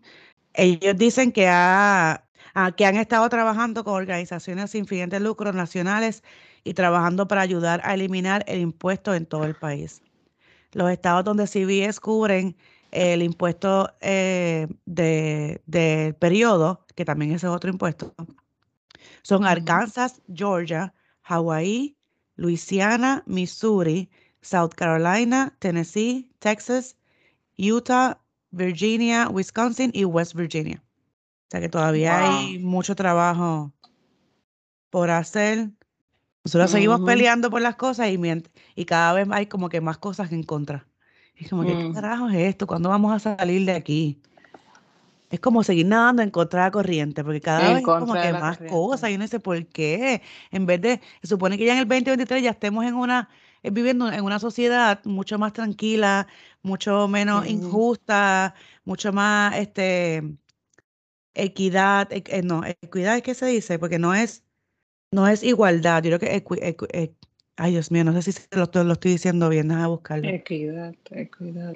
Ellos 0.54 0.97
dicen 0.97 1.32
que, 1.32 1.47
ha- 1.47 2.26
ah, 2.56 2.71
que 2.73 2.86
han 2.86 2.97
estado 2.97 3.30
trabajando 3.30 3.84
con 3.84 3.95
organizaciones 3.95 4.71
sin 4.71 4.88
fines 4.88 5.10
de 5.10 5.19
lucro 5.21 5.54
nacionales 5.54 6.23
y 6.63 6.73
trabajando 6.76 7.28
para 7.28 7.41
ayudar 7.41 7.82
a 7.86 7.95
eliminar 7.95 8.45
el 8.47 8.62
impuesto 8.62 9.15
en 9.15 9.26
todo 9.26 9.45
el 9.45 9.56
país. 9.56 10.02
Los 10.73 10.91
estados 10.91 11.26
donde 11.26 11.47
CBS 11.47 12.00
cubren 12.02 12.58
el 12.91 13.23
impuesto 13.23 13.93
eh, 14.02 14.67
de, 14.86 15.62
del 15.67 16.15
periodo, 16.15 16.86
que 16.95 17.06
también 17.06 17.32
ese 17.34 17.47
es 17.47 17.54
otro 17.54 17.69
impuesto, 17.71 18.13
son. 19.23 19.45
Arkansas, 19.45 20.21
Georgia, 20.34 20.93
Hawaii, 21.23 21.97
Louisiana, 22.36 23.23
Missouri, 23.28 24.10
South 24.41 24.71
Carolina, 24.76 25.56
Tennessee, 25.60 26.32
Texas, 26.39 26.96
Utah, 27.57 28.21
Virginia, 28.51 29.29
Wisconsin 29.29 29.91
y 29.93 30.05
West 30.05 30.33
Virginia. 30.35 30.83
O 31.47 31.51
sea 31.51 31.61
que 31.61 31.69
todavía 31.69 32.19
hay 32.19 32.59
mucho 32.59 32.95
trabajo 32.95 33.73
por 34.89 35.09
hacer. 35.09 35.71
Nosotros 36.43 36.71
seguimos 36.71 36.97
Ujú. 36.97 37.05
peleando 37.05 37.49
por 37.49 37.61
las 37.61 37.75
cosas 37.75 38.09
y, 38.09 38.19
y 38.75 38.85
cada 38.85 39.13
vez 39.13 39.27
hay 39.31 39.47
como 39.47 39.69
que 39.69 39.81
más 39.81 39.97
cosas 39.97 40.31
en 40.31 40.43
contra. 40.43 40.87
Es 41.35 41.49
como 41.49 41.63
que, 41.65 41.77
¿qué 41.77 41.85
Mm. 41.89 41.93
carajo 41.93 42.29
es 42.29 42.35
esto? 42.37 42.67
¿Cuándo 42.67 42.89
vamos 42.89 43.13
a 43.13 43.37
salir 43.37 43.65
de 43.65 43.73
aquí? 43.73 44.21
Es 45.29 45.39
como 45.41 45.61
seguir 45.63 45.85
nadando 45.85 46.21
en 46.21 46.29
contra 46.31 46.61
de 46.61 46.67
la 46.67 46.71
corriente, 46.71 47.23
porque 47.23 47.41
cada 47.41 47.69
En 47.69 47.75
vez 47.75 47.83
como 47.83 48.13
que 48.13 48.31
más 48.33 48.57
corriente. 48.57 48.67
cosas 48.69 49.09
y 49.11 49.15
uno 49.15 49.25
dice, 49.25 49.39
¿por 49.41 49.65
qué? 49.67 50.21
En 50.51 50.65
vez 50.65 50.81
de, 50.81 51.01
se 51.21 51.27
supone 51.27 51.57
que 51.57 51.65
ya 51.65 51.73
en 51.73 51.79
el 51.79 51.87
2023 51.87 52.43
ya 52.43 52.51
estemos 52.51 52.85
en 52.85 52.95
una, 52.95 53.29
eh, 53.63 53.69
viviendo 53.71 54.11
en 54.11 54.23
una 54.23 54.39
sociedad 54.39 55.03
mucho 55.05 55.37
más 55.39 55.53
tranquila, 55.53 56.27
mucho 56.61 57.07
menos 57.07 57.45
injusta, 57.47 58.53
mucho 58.85 59.11
más, 59.13 59.55
este, 59.57 60.23
equidad, 61.33 62.11
e- 62.11 62.23
eh, 62.27 62.41
no, 62.43 62.63
equidad 62.65 63.15
es 63.17 63.23
que 63.23 63.33
se 63.35 63.45
dice, 63.47 63.79
porque 63.79 63.99
no 63.99 64.13
es, 64.13 64.43
no 65.11 65.27
es 65.27 65.43
igualdad, 65.43 66.03
yo 66.03 66.17
creo 66.17 66.19
que, 66.19 66.43
equi- 66.43 66.59
equi- 66.61 66.87
e- 66.93 67.13
ay 67.57 67.71
Dios 67.71 67.91
mío, 67.91 68.03
no 68.03 68.19
sé 68.21 68.31
si 68.31 68.39
lo, 68.51 68.63
estoy- 68.63 68.85
lo 68.85 68.93
estoy 68.93 69.11
diciendo 69.11 69.49
bien, 69.49 69.67
déjame 69.67 69.87
buscarlo. 69.87 70.29
Equidad, 70.29 70.95
equidad. 71.11 71.75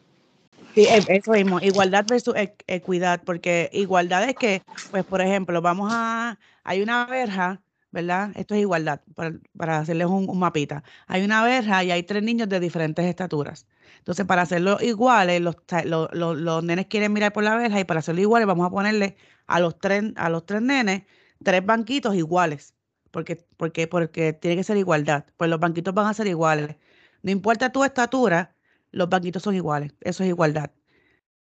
Sí, 0.75 0.85
e- 0.85 1.05
eso 1.07 1.31
mismo, 1.31 1.59
igualdad 1.59 2.05
versus 2.07 2.33
equidad, 2.67 3.21
porque 3.25 3.69
igualdad 3.73 4.27
es 4.29 4.35
que, 4.35 4.61
pues, 4.89 5.03
por 5.03 5.21
ejemplo, 5.21 5.61
vamos 5.61 5.89
a, 5.91 6.39
hay 6.63 6.81
una 6.81 7.05
verja, 7.05 7.61
¿verdad? 7.91 8.31
Esto 8.35 8.55
es 8.55 8.61
igualdad, 8.61 9.01
para, 9.15 9.33
para 9.57 9.79
hacerles 9.79 10.07
un, 10.07 10.29
un 10.29 10.39
mapita. 10.39 10.83
Hay 11.07 11.23
una 11.23 11.43
verja 11.43 11.83
y 11.83 11.91
hay 11.91 12.03
tres 12.03 12.23
niños 12.23 12.49
de 12.49 12.59
diferentes 12.59 13.05
estaturas. 13.05 13.67
Entonces, 13.99 14.25
para 14.25 14.43
hacerlo 14.43 14.77
iguales, 14.81 15.41
los, 15.41 15.65
ta- 15.65 15.83
lo- 15.83 16.09
lo- 16.13 16.33
los 16.33 16.63
nenes 16.63 16.87
quieren 16.87 17.13
mirar 17.13 17.33
por 17.33 17.43
la 17.43 17.55
verja 17.55 17.79
y 17.79 17.83
para 17.83 17.99
hacerlo 17.99 18.21
iguales 18.21 18.47
vamos 18.47 18.65
a 18.67 18.69
ponerle 18.71 19.17
a 19.47 19.59
los 19.59 19.79
tres, 19.79 20.03
a 20.15 20.29
los 20.29 20.45
tres 20.45 20.61
nenes 20.61 21.03
tres 21.43 21.65
banquitos 21.65 22.15
iguales, 22.15 22.75
porque, 23.11 23.35
porque, 23.57 23.87
porque 23.87 24.33
tiene 24.33 24.55
que 24.57 24.63
ser 24.63 24.77
igualdad. 24.77 25.25
Pues 25.37 25.49
los 25.49 25.59
banquitos 25.59 25.93
van 25.93 26.07
a 26.07 26.13
ser 26.13 26.27
iguales. 26.27 26.77
No 27.23 27.31
importa 27.31 27.71
tu 27.71 27.83
estatura, 27.83 28.55
los 28.91 29.09
banquitos 29.09 29.43
son 29.43 29.55
iguales. 29.55 29.93
Eso 30.01 30.23
es 30.23 30.29
igualdad. 30.29 30.71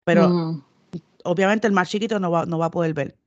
Pero 0.04 0.28
Mm, 0.30 0.60
obviamente 1.24 1.66
el 1.68 1.72
más 1.74 1.90
chiquito 1.90 2.20
no 2.20 2.30
va, 2.30 2.46
no 2.46 2.58
va 2.58 2.66
a 2.66 2.72
poder 2.72 2.94
ver. 2.94 3.18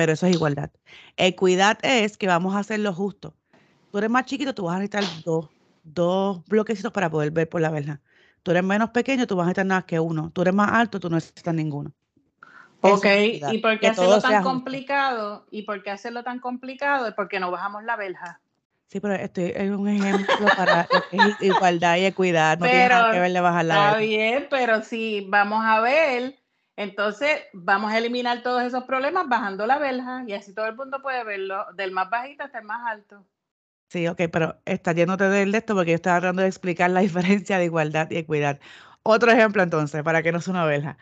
Pero 0.00 0.12
eso 0.14 0.26
es 0.26 0.34
igualdad. 0.34 0.70
Equidad 1.18 1.78
es 1.82 2.16
que 2.16 2.26
vamos 2.26 2.54
a 2.54 2.60
hacer 2.60 2.80
lo 2.80 2.94
justo. 2.94 3.34
Tú 3.92 3.98
eres 3.98 4.08
más 4.08 4.24
chiquito, 4.24 4.54
tú 4.54 4.64
vas 4.64 4.76
a 4.76 4.78
necesitar 4.78 5.04
dos, 5.26 5.50
dos 5.82 6.42
bloquecitos 6.46 6.90
para 6.90 7.10
poder 7.10 7.32
ver 7.32 7.50
por 7.50 7.60
la 7.60 7.68
verja. 7.68 8.00
Tú 8.42 8.52
eres 8.52 8.64
menos 8.64 8.88
pequeño, 8.92 9.26
tú 9.26 9.36
vas 9.36 9.44
a 9.44 9.48
necesitar 9.48 9.66
nada 9.66 9.82
que 9.82 10.00
uno. 10.00 10.30
Tú 10.30 10.40
eres 10.40 10.54
más 10.54 10.72
alto, 10.72 11.00
tú 11.00 11.10
no 11.10 11.16
necesitas 11.16 11.52
ninguno. 11.52 11.92
Ok, 12.80 13.04
¿y 13.52 13.58
por 13.58 13.78
qué 13.78 13.88
hacerlo 13.88 14.22
tan 14.22 14.36
justo. 14.36 14.48
complicado? 14.48 15.46
¿Y 15.50 15.64
por 15.64 15.82
qué 15.82 15.90
hacerlo 15.90 16.24
tan 16.24 16.38
complicado? 16.38 17.06
Es 17.06 17.12
porque 17.12 17.38
no 17.38 17.50
bajamos 17.50 17.84
la 17.84 17.96
verja. 17.96 18.40
Sí, 18.86 19.00
pero 19.00 19.16
estoy 19.16 19.52
es 19.54 19.70
un 19.70 19.86
ejemplo 19.86 20.46
para 20.56 20.88
igualdad 21.42 21.98
y 21.98 22.06
equidad. 22.06 22.58
No 22.58 22.64
tiene 22.70 22.88
nada 22.88 23.04
que 23.04 23.10
Pero 23.10 23.22
ver 23.22 23.32
de 23.34 23.40
bajar 23.40 23.64
la 23.66 23.74
Está 23.74 23.96
verja. 23.98 24.00
bien, 24.00 24.46
pero 24.48 24.82
si 24.82 25.26
vamos 25.28 25.62
a 25.62 25.78
ver, 25.80 26.39
entonces 26.80 27.42
vamos 27.52 27.92
a 27.92 27.98
eliminar 27.98 28.42
todos 28.42 28.62
esos 28.62 28.84
problemas 28.84 29.28
bajando 29.28 29.66
la 29.66 29.78
verja 29.78 30.24
y 30.26 30.32
así 30.32 30.54
todo 30.54 30.66
el 30.66 30.76
mundo 30.76 31.02
puede 31.02 31.24
verlo, 31.24 31.66
del 31.74 31.92
más 31.92 32.08
bajito 32.10 32.44
hasta 32.44 32.58
el 32.60 32.64
más 32.64 32.86
alto. 32.86 33.26
Sí, 33.88 34.06
ok, 34.06 34.22
pero 34.32 34.60
está 34.64 34.92
yéndote 34.92 35.24
del 35.24 35.50
de 35.50 35.58
esto 35.58 35.74
porque 35.74 35.90
yo 35.90 35.96
estaba 35.96 36.20
tratando 36.20 36.42
de 36.42 36.48
explicar 36.48 36.90
la 36.90 37.00
diferencia 37.00 37.58
de 37.58 37.64
igualdad 37.64 38.08
y 38.10 38.18
equidad. 38.18 38.60
Otro 39.02 39.32
ejemplo 39.32 39.62
entonces, 39.62 40.02
para 40.02 40.22
que 40.22 40.32
no 40.32 40.40
sea 40.40 40.52
una 40.52 40.64
verja. 40.64 40.96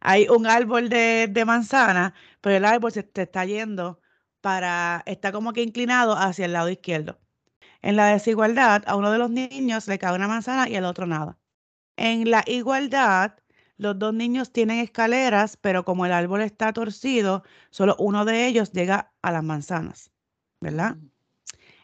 Hay 0.00 0.28
un 0.28 0.46
árbol 0.46 0.88
de, 0.90 1.28
de 1.30 1.44
manzana, 1.46 2.14
pero 2.40 2.56
el 2.56 2.64
árbol 2.64 2.92
se 2.92 3.02
te 3.02 3.22
está 3.22 3.44
yendo 3.46 4.00
para, 4.42 5.02
está 5.06 5.32
como 5.32 5.52
que 5.54 5.62
inclinado 5.62 6.14
hacia 6.16 6.44
el 6.44 6.52
lado 6.52 6.68
izquierdo. 6.68 7.18
En 7.82 7.96
la 7.96 8.08
desigualdad, 8.08 8.82
a 8.86 8.96
uno 8.96 9.12
de 9.12 9.18
los 9.18 9.30
niños 9.30 9.88
le 9.88 9.98
cae 9.98 10.14
una 10.14 10.28
manzana 10.28 10.68
y 10.68 10.76
al 10.76 10.84
otro 10.86 11.06
nada. 11.06 11.38
En 11.96 12.30
la 12.30 12.44
igualdad, 12.46 13.34
los 13.76 13.98
dos 13.98 14.14
niños 14.14 14.52
tienen 14.52 14.78
escaleras, 14.78 15.56
pero 15.56 15.84
como 15.84 16.06
el 16.06 16.12
árbol 16.12 16.42
está 16.42 16.72
torcido, 16.72 17.42
solo 17.70 17.96
uno 17.98 18.24
de 18.24 18.46
ellos 18.46 18.72
llega 18.72 19.12
a 19.22 19.32
las 19.32 19.42
manzanas, 19.42 20.10
¿verdad? 20.60 20.96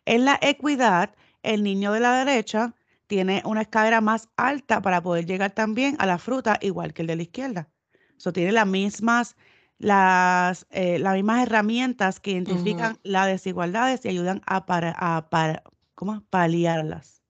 En 0.05 0.25
la 0.25 0.39
equidad, 0.41 1.15
el 1.43 1.63
niño 1.63 1.93
de 1.93 2.01
la 2.01 2.25
derecha 2.25 2.75
tiene 3.07 3.43
una 3.45 3.63
escalera 3.63 4.01
más 4.01 4.29
alta 4.37 4.81
para 4.83 5.03
poder 5.03 5.27
llegar 5.27 5.51
también 5.53 5.97
a 5.99 6.07
la 6.07 6.19
fruta, 6.19 6.59
igual 6.61 6.93
que 6.93 7.03
el 7.03 7.09
de 7.09 7.17
la 7.17 7.23
izquierda. 7.23 7.69
So, 8.17 8.33
tiene 8.33 8.53
las 8.53 8.67
mismas, 8.67 9.37
las, 9.79 10.67
eh, 10.71 10.99
las 10.99 11.15
mismas 11.15 11.43
herramientas 11.43 12.21
que 12.21 12.33
identifican 12.33 12.99
las 13.03 13.27
desigualdades 13.27 14.05
y 14.05 14.09
ayudan 14.09 14.43
a, 14.47 14.67
para, 14.67 14.95
a 14.97 15.29
para- 15.29 15.63
¿cómo? 15.95 16.23
paliarlas. 16.31 17.21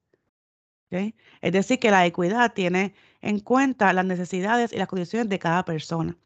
Es 0.90 1.52
decir, 1.52 1.78
que 1.78 1.90
la 1.90 2.04
equidad 2.04 2.52
tiene 2.52 2.94
en 3.22 3.40
cuenta 3.40 3.92
las 3.92 4.04
necesidades 4.04 4.72
y 4.72 4.76
las 4.78 4.88
condiciones 4.88 5.28
de 5.28 5.38
cada 5.38 5.64
persona. 5.64 6.16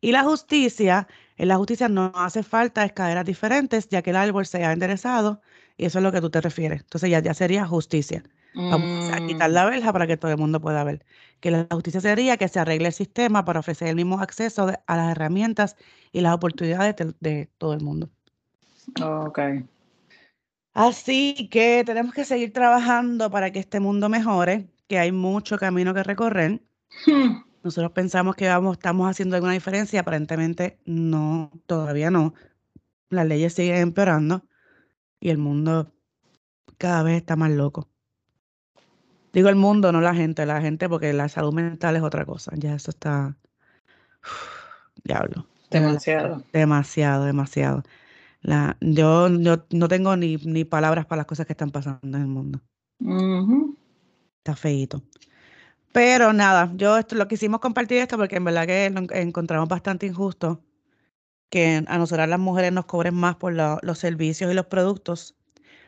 Y 0.00 0.12
la 0.12 0.24
justicia, 0.24 1.08
en 1.36 1.48
la 1.48 1.56
justicia 1.56 1.88
no 1.88 2.12
hace 2.14 2.42
falta 2.42 2.84
escaleras 2.84 3.24
diferentes, 3.24 3.88
ya 3.88 4.02
que 4.02 4.10
el 4.10 4.16
árbol 4.16 4.46
se 4.46 4.64
ha 4.64 4.72
enderezado 4.72 5.40
Y 5.76 5.86
eso 5.86 5.98
es 5.98 6.02
lo 6.04 6.12
que 6.12 6.20
tú 6.20 6.30
te 6.30 6.40
refieres. 6.40 6.80
Entonces 6.82 7.10
ya, 7.10 7.20
ya 7.20 7.34
sería 7.34 7.66
justicia. 7.66 8.22
Vamos 8.68 8.88
a 9.12 9.20
quitar 9.22 9.50
Mm, 9.50 9.50
la 9.50 9.64
verja 9.64 9.92
para 9.92 10.06
que 10.06 10.16
todo 10.16 10.30
el 10.30 10.38
mundo 10.38 10.60
pueda 10.60 10.84
ver. 10.84 11.04
Que 11.40 11.50
la 11.50 11.66
justicia 11.70 12.00
sería 12.00 12.36
que 12.36 12.48
se 12.48 12.60
arregle 12.60 12.88
el 12.88 12.92
sistema 12.94 13.44
para 13.44 13.60
ofrecer 13.60 13.88
el 13.88 13.96
mismo 13.96 14.20
acceso 14.20 14.66
de- 14.66 14.78
a 14.86 14.96
las 14.96 15.10
herramientas 15.12 15.76
y 16.12 16.20
las 16.20 16.34
oportunidades 16.34 16.96
de, 16.96 17.14
de 17.20 17.46
todo 17.58 17.72
el 17.74 17.80
mundo. 17.80 18.10
ok. 19.00 19.38
Así 20.72 21.48
que 21.50 21.82
tenemos 21.84 22.14
que 22.14 22.24
seguir 22.24 22.52
trabajando 22.52 23.30
para 23.30 23.50
que 23.52 23.58
este 23.58 23.80
mundo 23.80 24.08
mejore, 24.08 24.68
que 24.90 24.98
hay 24.98 25.12
mucho 25.12 25.56
camino 25.56 25.94
que 25.94 26.02
recorrer. 26.02 26.60
Hmm, 27.06 27.44
Nosotros 27.62 27.92
pensamos 27.92 28.34
que 28.34 28.48
vamos, 28.48 28.76
estamos 28.76 29.08
haciendo 29.08 29.36
alguna 29.36 29.52
diferencia, 29.52 30.00
aparentemente 30.00 30.80
no, 30.84 31.52
todavía 31.66 32.10
no. 32.10 32.34
Las 33.08 33.24
leyes 33.24 33.54
siguen 33.54 33.76
empeorando 33.76 34.42
y 35.20 35.30
el 35.30 35.38
mundo 35.38 35.92
cada 36.76 37.04
vez 37.04 37.18
está 37.18 37.36
más 37.36 37.52
loco. 37.52 37.88
Digo 39.32 39.48
el 39.48 39.54
mundo, 39.54 39.92
no 39.92 40.00
la 40.00 40.12
gente, 40.12 40.44
la 40.44 40.60
gente 40.60 40.88
porque 40.88 41.12
la 41.12 41.28
salud 41.28 41.54
mental 41.54 41.94
es 41.94 42.02
otra 42.02 42.26
cosa. 42.26 42.50
Ya 42.56 42.74
eso 42.74 42.90
está, 42.90 43.36
diablo, 45.04 45.46
demasiado. 45.70 46.42
demasiado, 46.52 47.24
demasiado. 47.24 47.82
La, 48.42 48.76
yo, 48.80 49.28
yo 49.28 49.66
no 49.72 49.88
tengo 49.88 50.16
ni, 50.16 50.36
ni 50.38 50.64
palabras 50.64 51.06
para 51.06 51.18
las 51.18 51.26
cosas 51.26 51.46
que 51.46 51.52
están 51.54 51.70
pasando 51.72 52.16
en 52.18 52.22
el 52.22 52.28
mundo. 52.28 52.60
Ujú. 53.00 53.76
Está 54.40 54.56
feíto. 54.56 55.02
Pero 55.92 56.32
nada, 56.32 56.72
yo 56.76 56.98
esto, 56.98 57.16
lo 57.16 57.28
quisimos 57.28 57.60
compartir 57.60 57.98
esto 57.98 58.18
porque 58.18 58.36
en 58.36 58.44
verdad 58.44 58.66
que 58.66 58.90
lo 58.90 59.02
encontramos 59.16 59.68
bastante 59.68 60.06
injusto 60.06 60.64
que 61.50 61.84
a 61.88 61.98
nosotras 61.98 62.28
las 62.30 62.40
mujeres 62.40 62.72
nos 62.72 62.86
cobren 62.86 63.14
más 63.16 63.36
por 63.36 63.54
lo- 63.54 63.78
los 63.82 63.98
servicios 64.00 64.52
y 64.52 64.54
los 64.56 64.66
productos. 64.68 65.36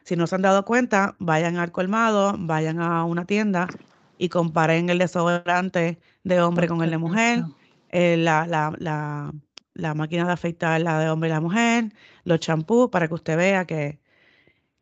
Si 0.04 0.16
no 0.16 0.26
se 0.28 0.36
han 0.36 0.42
dado 0.42 0.64
cuenta, 0.66 1.16
vayan 1.20 1.58
al 1.58 1.72
colmado, 1.72 2.36
vayan 2.38 2.80
a 2.82 3.04
una 3.06 3.26
tienda 3.26 3.74
y 4.18 4.30
comparen 4.30 4.90
el 4.90 4.98
desodorante 5.00 6.00
de 6.24 6.42
hombre 6.42 6.68
con 6.68 6.82
el 6.82 6.90
de 6.92 6.98
mujer, 6.98 7.46
eh, 7.90 8.18
la, 8.18 8.46
la, 8.48 8.74
la, 8.80 9.32
la 9.74 9.94
máquina 9.94 10.26
de 10.26 10.32
afeitar, 10.34 10.82
la 10.82 11.00
de 11.00 11.10
hombre 11.10 11.30
y 11.30 11.32
la 11.34 11.42
mujer, 11.42 11.94
los 12.24 12.40
champús, 12.40 12.90
para 12.90 13.08
que 13.08 13.14
usted 13.14 13.38
vea 13.38 13.66
que, 13.66 14.00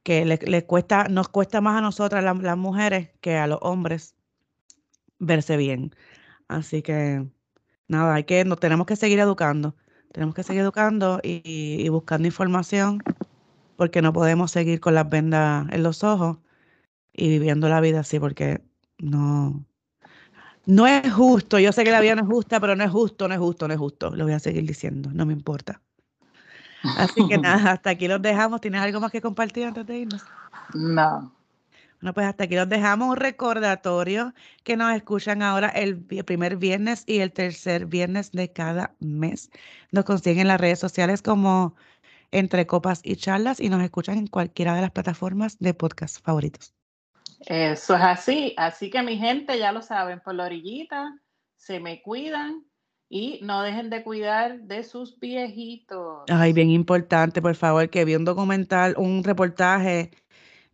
que 0.02 0.24
le, 0.24 0.66
cuesta, 0.66 1.04
nos 1.08 1.28
cuesta 1.28 1.60
más 1.60 1.78
a 1.78 1.80
nosotras 1.82 2.24
la- 2.24 2.34
las 2.34 2.56
mujeres 2.58 3.10
que 3.20 3.36
a 3.36 3.46
los 3.46 3.58
hombres 3.62 4.14
verse 5.18 5.56
bien. 5.56 5.94
Así 6.48 6.82
que 6.82 7.26
nada, 7.88 8.14
hay 8.16 8.24
que, 8.24 8.44
nos 8.44 8.60
tenemos 8.60 8.86
que 8.88 8.96
seguir 8.96 9.20
educando. 9.20 9.76
Tenemos 10.12 10.34
que 10.34 10.44
seguir 10.44 10.62
educando 10.62 11.20
y, 11.24 11.42
y 11.46 11.88
buscando 11.90 12.28
información 12.28 13.00
porque 13.76 14.02
no 14.02 14.12
podemos 14.12 14.50
seguir 14.52 14.80
con 14.80 14.94
las 14.94 15.08
vendas 15.10 15.68
en 15.72 15.82
los 15.82 16.04
ojos 16.04 16.38
y 17.14 17.28
viviendo 17.30 17.68
la 17.68 17.80
vida 17.82 18.00
así 18.00 18.20
porque 18.20 18.62
no, 18.98 19.66
no 20.66 20.86
es 20.86 21.12
justo. 21.12 21.58
Yo 21.58 21.72
sé 21.72 21.84
que 21.84 21.90
la 21.90 22.00
vida 22.00 22.14
no 22.16 22.22
es 22.22 22.28
justa, 22.28 22.60
pero 22.60 22.76
no 22.76 22.84
es 22.84 22.90
justo, 22.90 23.28
no 23.28 23.34
es 23.34 23.40
justo, 23.40 23.68
no 23.68 23.74
es 23.74 23.80
justo. 23.80 24.10
Lo 24.16 24.24
voy 24.24 24.32
a 24.34 24.38
seguir 24.40 24.66
diciendo, 24.66 25.10
no 25.12 25.26
me 25.26 25.32
importa. 25.32 25.82
Así 26.82 27.26
que 27.28 27.38
nada, 27.38 27.72
hasta 27.72 27.90
aquí 27.90 28.08
los 28.08 28.22
dejamos. 28.22 28.60
¿Tienes 28.60 28.80
algo 28.80 29.00
más 29.00 29.10
que 29.10 29.20
compartir 29.20 29.66
antes 29.66 29.86
de 29.86 29.98
irnos? 29.98 30.22
No. 30.74 31.32
Bueno, 32.00 32.14
pues 32.14 32.26
hasta 32.26 32.44
aquí 32.44 32.54
los 32.54 32.68
dejamos 32.68 33.10
un 33.10 33.16
recordatorio 33.16 34.32
que 34.64 34.76
nos 34.76 34.94
escuchan 34.94 35.42
ahora 35.42 35.68
el 35.68 35.98
primer 35.98 36.56
viernes 36.56 37.04
y 37.06 37.18
el 37.18 37.30
tercer 37.30 37.84
viernes 37.84 38.32
de 38.32 38.50
cada 38.50 38.94
mes. 39.00 39.50
Nos 39.92 40.06
consiguen 40.06 40.42
en 40.42 40.48
las 40.48 40.60
redes 40.60 40.78
sociales 40.78 41.20
como 41.20 41.74
Entre 42.30 42.66
Copas 42.66 43.00
y 43.04 43.16
Charlas 43.16 43.60
y 43.60 43.68
nos 43.68 43.82
escuchan 43.82 44.16
en 44.16 44.28
cualquiera 44.28 44.74
de 44.74 44.80
las 44.80 44.92
plataformas 44.92 45.58
de 45.58 45.74
podcast 45.74 46.24
favoritos. 46.24 46.72
Eso 47.40 47.94
es 47.94 48.02
así. 48.02 48.54
Así 48.56 48.88
que 48.88 49.02
mi 49.02 49.18
gente 49.18 49.58
ya 49.58 49.70
lo 49.70 49.82
saben, 49.82 50.20
por 50.20 50.34
la 50.34 50.44
orillita, 50.44 51.18
se 51.56 51.80
me 51.80 52.00
cuidan 52.00 52.64
y 53.10 53.40
no 53.42 53.62
dejen 53.62 53.90
de 53.90 54.02
cuidar 54.04 54.62
de 54.62 54.84
sus 54.84 55.18
viejitos. 55.20 56.32
Ay, 56.32 56.52
bien 56.52 56.70
importante, 56.70 57.42
por 57.42 57.54
favor, 57.56 57.90
que 57.90 58.04
vi 58.04 58.14
un 58.14 58.24
documental, 58.24 58.94
un 58.98 59.24
reportaje 59.24 60.10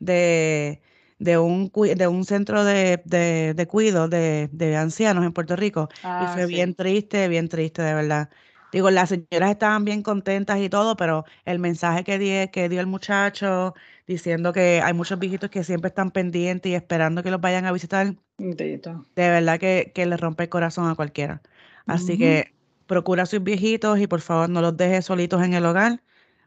de, 0.00 0.82
de, 1.18 1.38
un, 1.38 1.70
de 1.96 2.08
un 2.08 2.24
centro 2.24 2.64
de, 2.64 3.02
de, 3.06 3.54
de 3.54 3.66
cuido 3.68 4.08
de, 4.08 4.48
de 4.52 4.76
ancianos 4.76 5.24
en 5.24 5.32
Puerto 5.32 5.56
Rico 5.56 5.88
y 6.18 6.26
Ah, 6.26 6.28
fue 6.28 6.46
bien 6.46 6.74
triste, 6.74 7.28
bien 7.28 7.48
triste, 7.48 7.82
de 7.82 7.94
verdad. 7.94 8.30
Digo, 8.72 8.90
las 8.90 9.10
señoras 9.10 9.50
estaban 9.52 9.84
bien 9.84 10.02
contentas 10.02 10.58
y 10.60 10.68
todo, 10.70 10.96
pero 10.96 11.24
el 11.46 11.58
mensaje 11.60 12.04
que, 12.04 12.18
di- 12.18 12.48
que 12.50 12.68
dio 12.68 12.80
el 12.80 12.86
muchacho 12.88 13.74
diciendo 14.06 14.52
que 14.52 14.82
hay 14.82 14.94
muchos 14.94 15.18
viejitos 15.18 15.50
que 15.50 15.64
siempre 15.64 15.88
están 15.88 16.10
pendientes 16.12 16.70
y 16.72 16.74
esperando 16.74 17.22
que 17.22 17.30
los 17.30 17.40
vayan 17.40 17.66
a 17.66 17.72
visitar, 17.72 18.14
Bendito. 18.38 19.04
de 19.16 19.28
verdad 19.30 19.58
que, 19.60 19.92
que 19.94 20.06
le 20.06 20.16
rompe 20.16 20.44
el 20.44 20.48
corazón 20.50 20.88
a 20.88 20.94
cualquiera. 20.94 21.42
Así 21.86 22.18
que 22.18 22.52
procura 22.86 23.22
a 23.24 23.26
sus 23.26 23.42
viejitos 23.42 23.98
y 24.00 24.06
por 24.06 24.20
favor 24.20 24.48
no 24.48 24.60
los 24.60 24.76
dejes 24.76 25.04
solitos 25.06 25.42
en 25.42 25.54
el 25.54 25.64
hogar. 25.64 26.00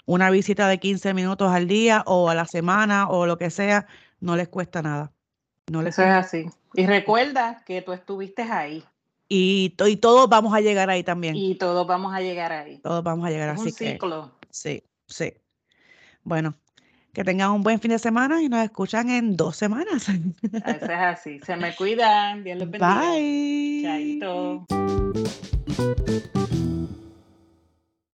Una 0.06 0.30
visita 0.32 0.68
de 0.68 0.80
15 0.80 1.14
minutos 1.14 1.52
al 1.52 1.68
día 1.68 2.04
o 2.06 2.30
a 2.30 2.36
la 2.36 2.46
semana 2.46 3.08
o 3.10 3.26
lo 3.26 3.38
que 3.38 3.50
sea, 3.50 3.88
no 4.20 4.36
les 4.36 4.48
cuesta 4.48 4.82
nada. 4.82 5.12
No 5.72 5.82
les 5.82 5.94
Eso 5.94 6.04
es 6.04 6.10
así. 6.10 6.46
Y 6.74 6.86
recuerda 6.88 7.64
que 7.66 7.82
tú 7.82 7.94
estuviste 7.94 8.42
ahí 8.44 8.84
Y, 9.28 9.76
y 9.86 9.96
todos 9.98 10.28
vamos 10.30 10.54
a 10.54 10.62
llegar 10.62 10.90
ahí 10.90 11.04
también. 11.04 11.36
y 11.36 11.56
todos 11.56 11.86
vamos 11.88 12.14
a 12.14 12.22
llegar 12.22 12.52
ahí. 12.52 12.78
Todos 12.80 13.04
vamos 13.04 13.26
a 13.28 13.30
llegar. 13.30 13.50
Es 13.54 13.60
un 13.62 13.68
Así 13.68 13.76
que 13.76 13.92
ciclo. 13.94 14.32
sí, 14.50 14.84
sí. 15.08 15.34
Bueno, 16.24 16.56
que 17.14 17.24
tengan 17.24 17.52
un 17.52 17.64
buen 17.64 17.80
fin 17.80 17.92
de 17.92 18.00
semana 18.00 18.42
y 18.42 18.50
nos 18.50 18.64
escuchan 18.64 19.10
en 19.10 19.36
dos 19.38 19.56
semanas. 19.56 20.10
Eso 20.10 20.86
es 20.86 20.90
así. 20.90 21.40
Se 21.46 21.56
me 21.56 21.76
cuidan. 21.76 22.44
Dios 22.44 22.58
los 22.60 22.70
bendiga. 22.70 23.12
Bye. 23.12 23.82
Chaito. 23.84 25.09
Thank 25.80 26.36
you. 26.36 26.39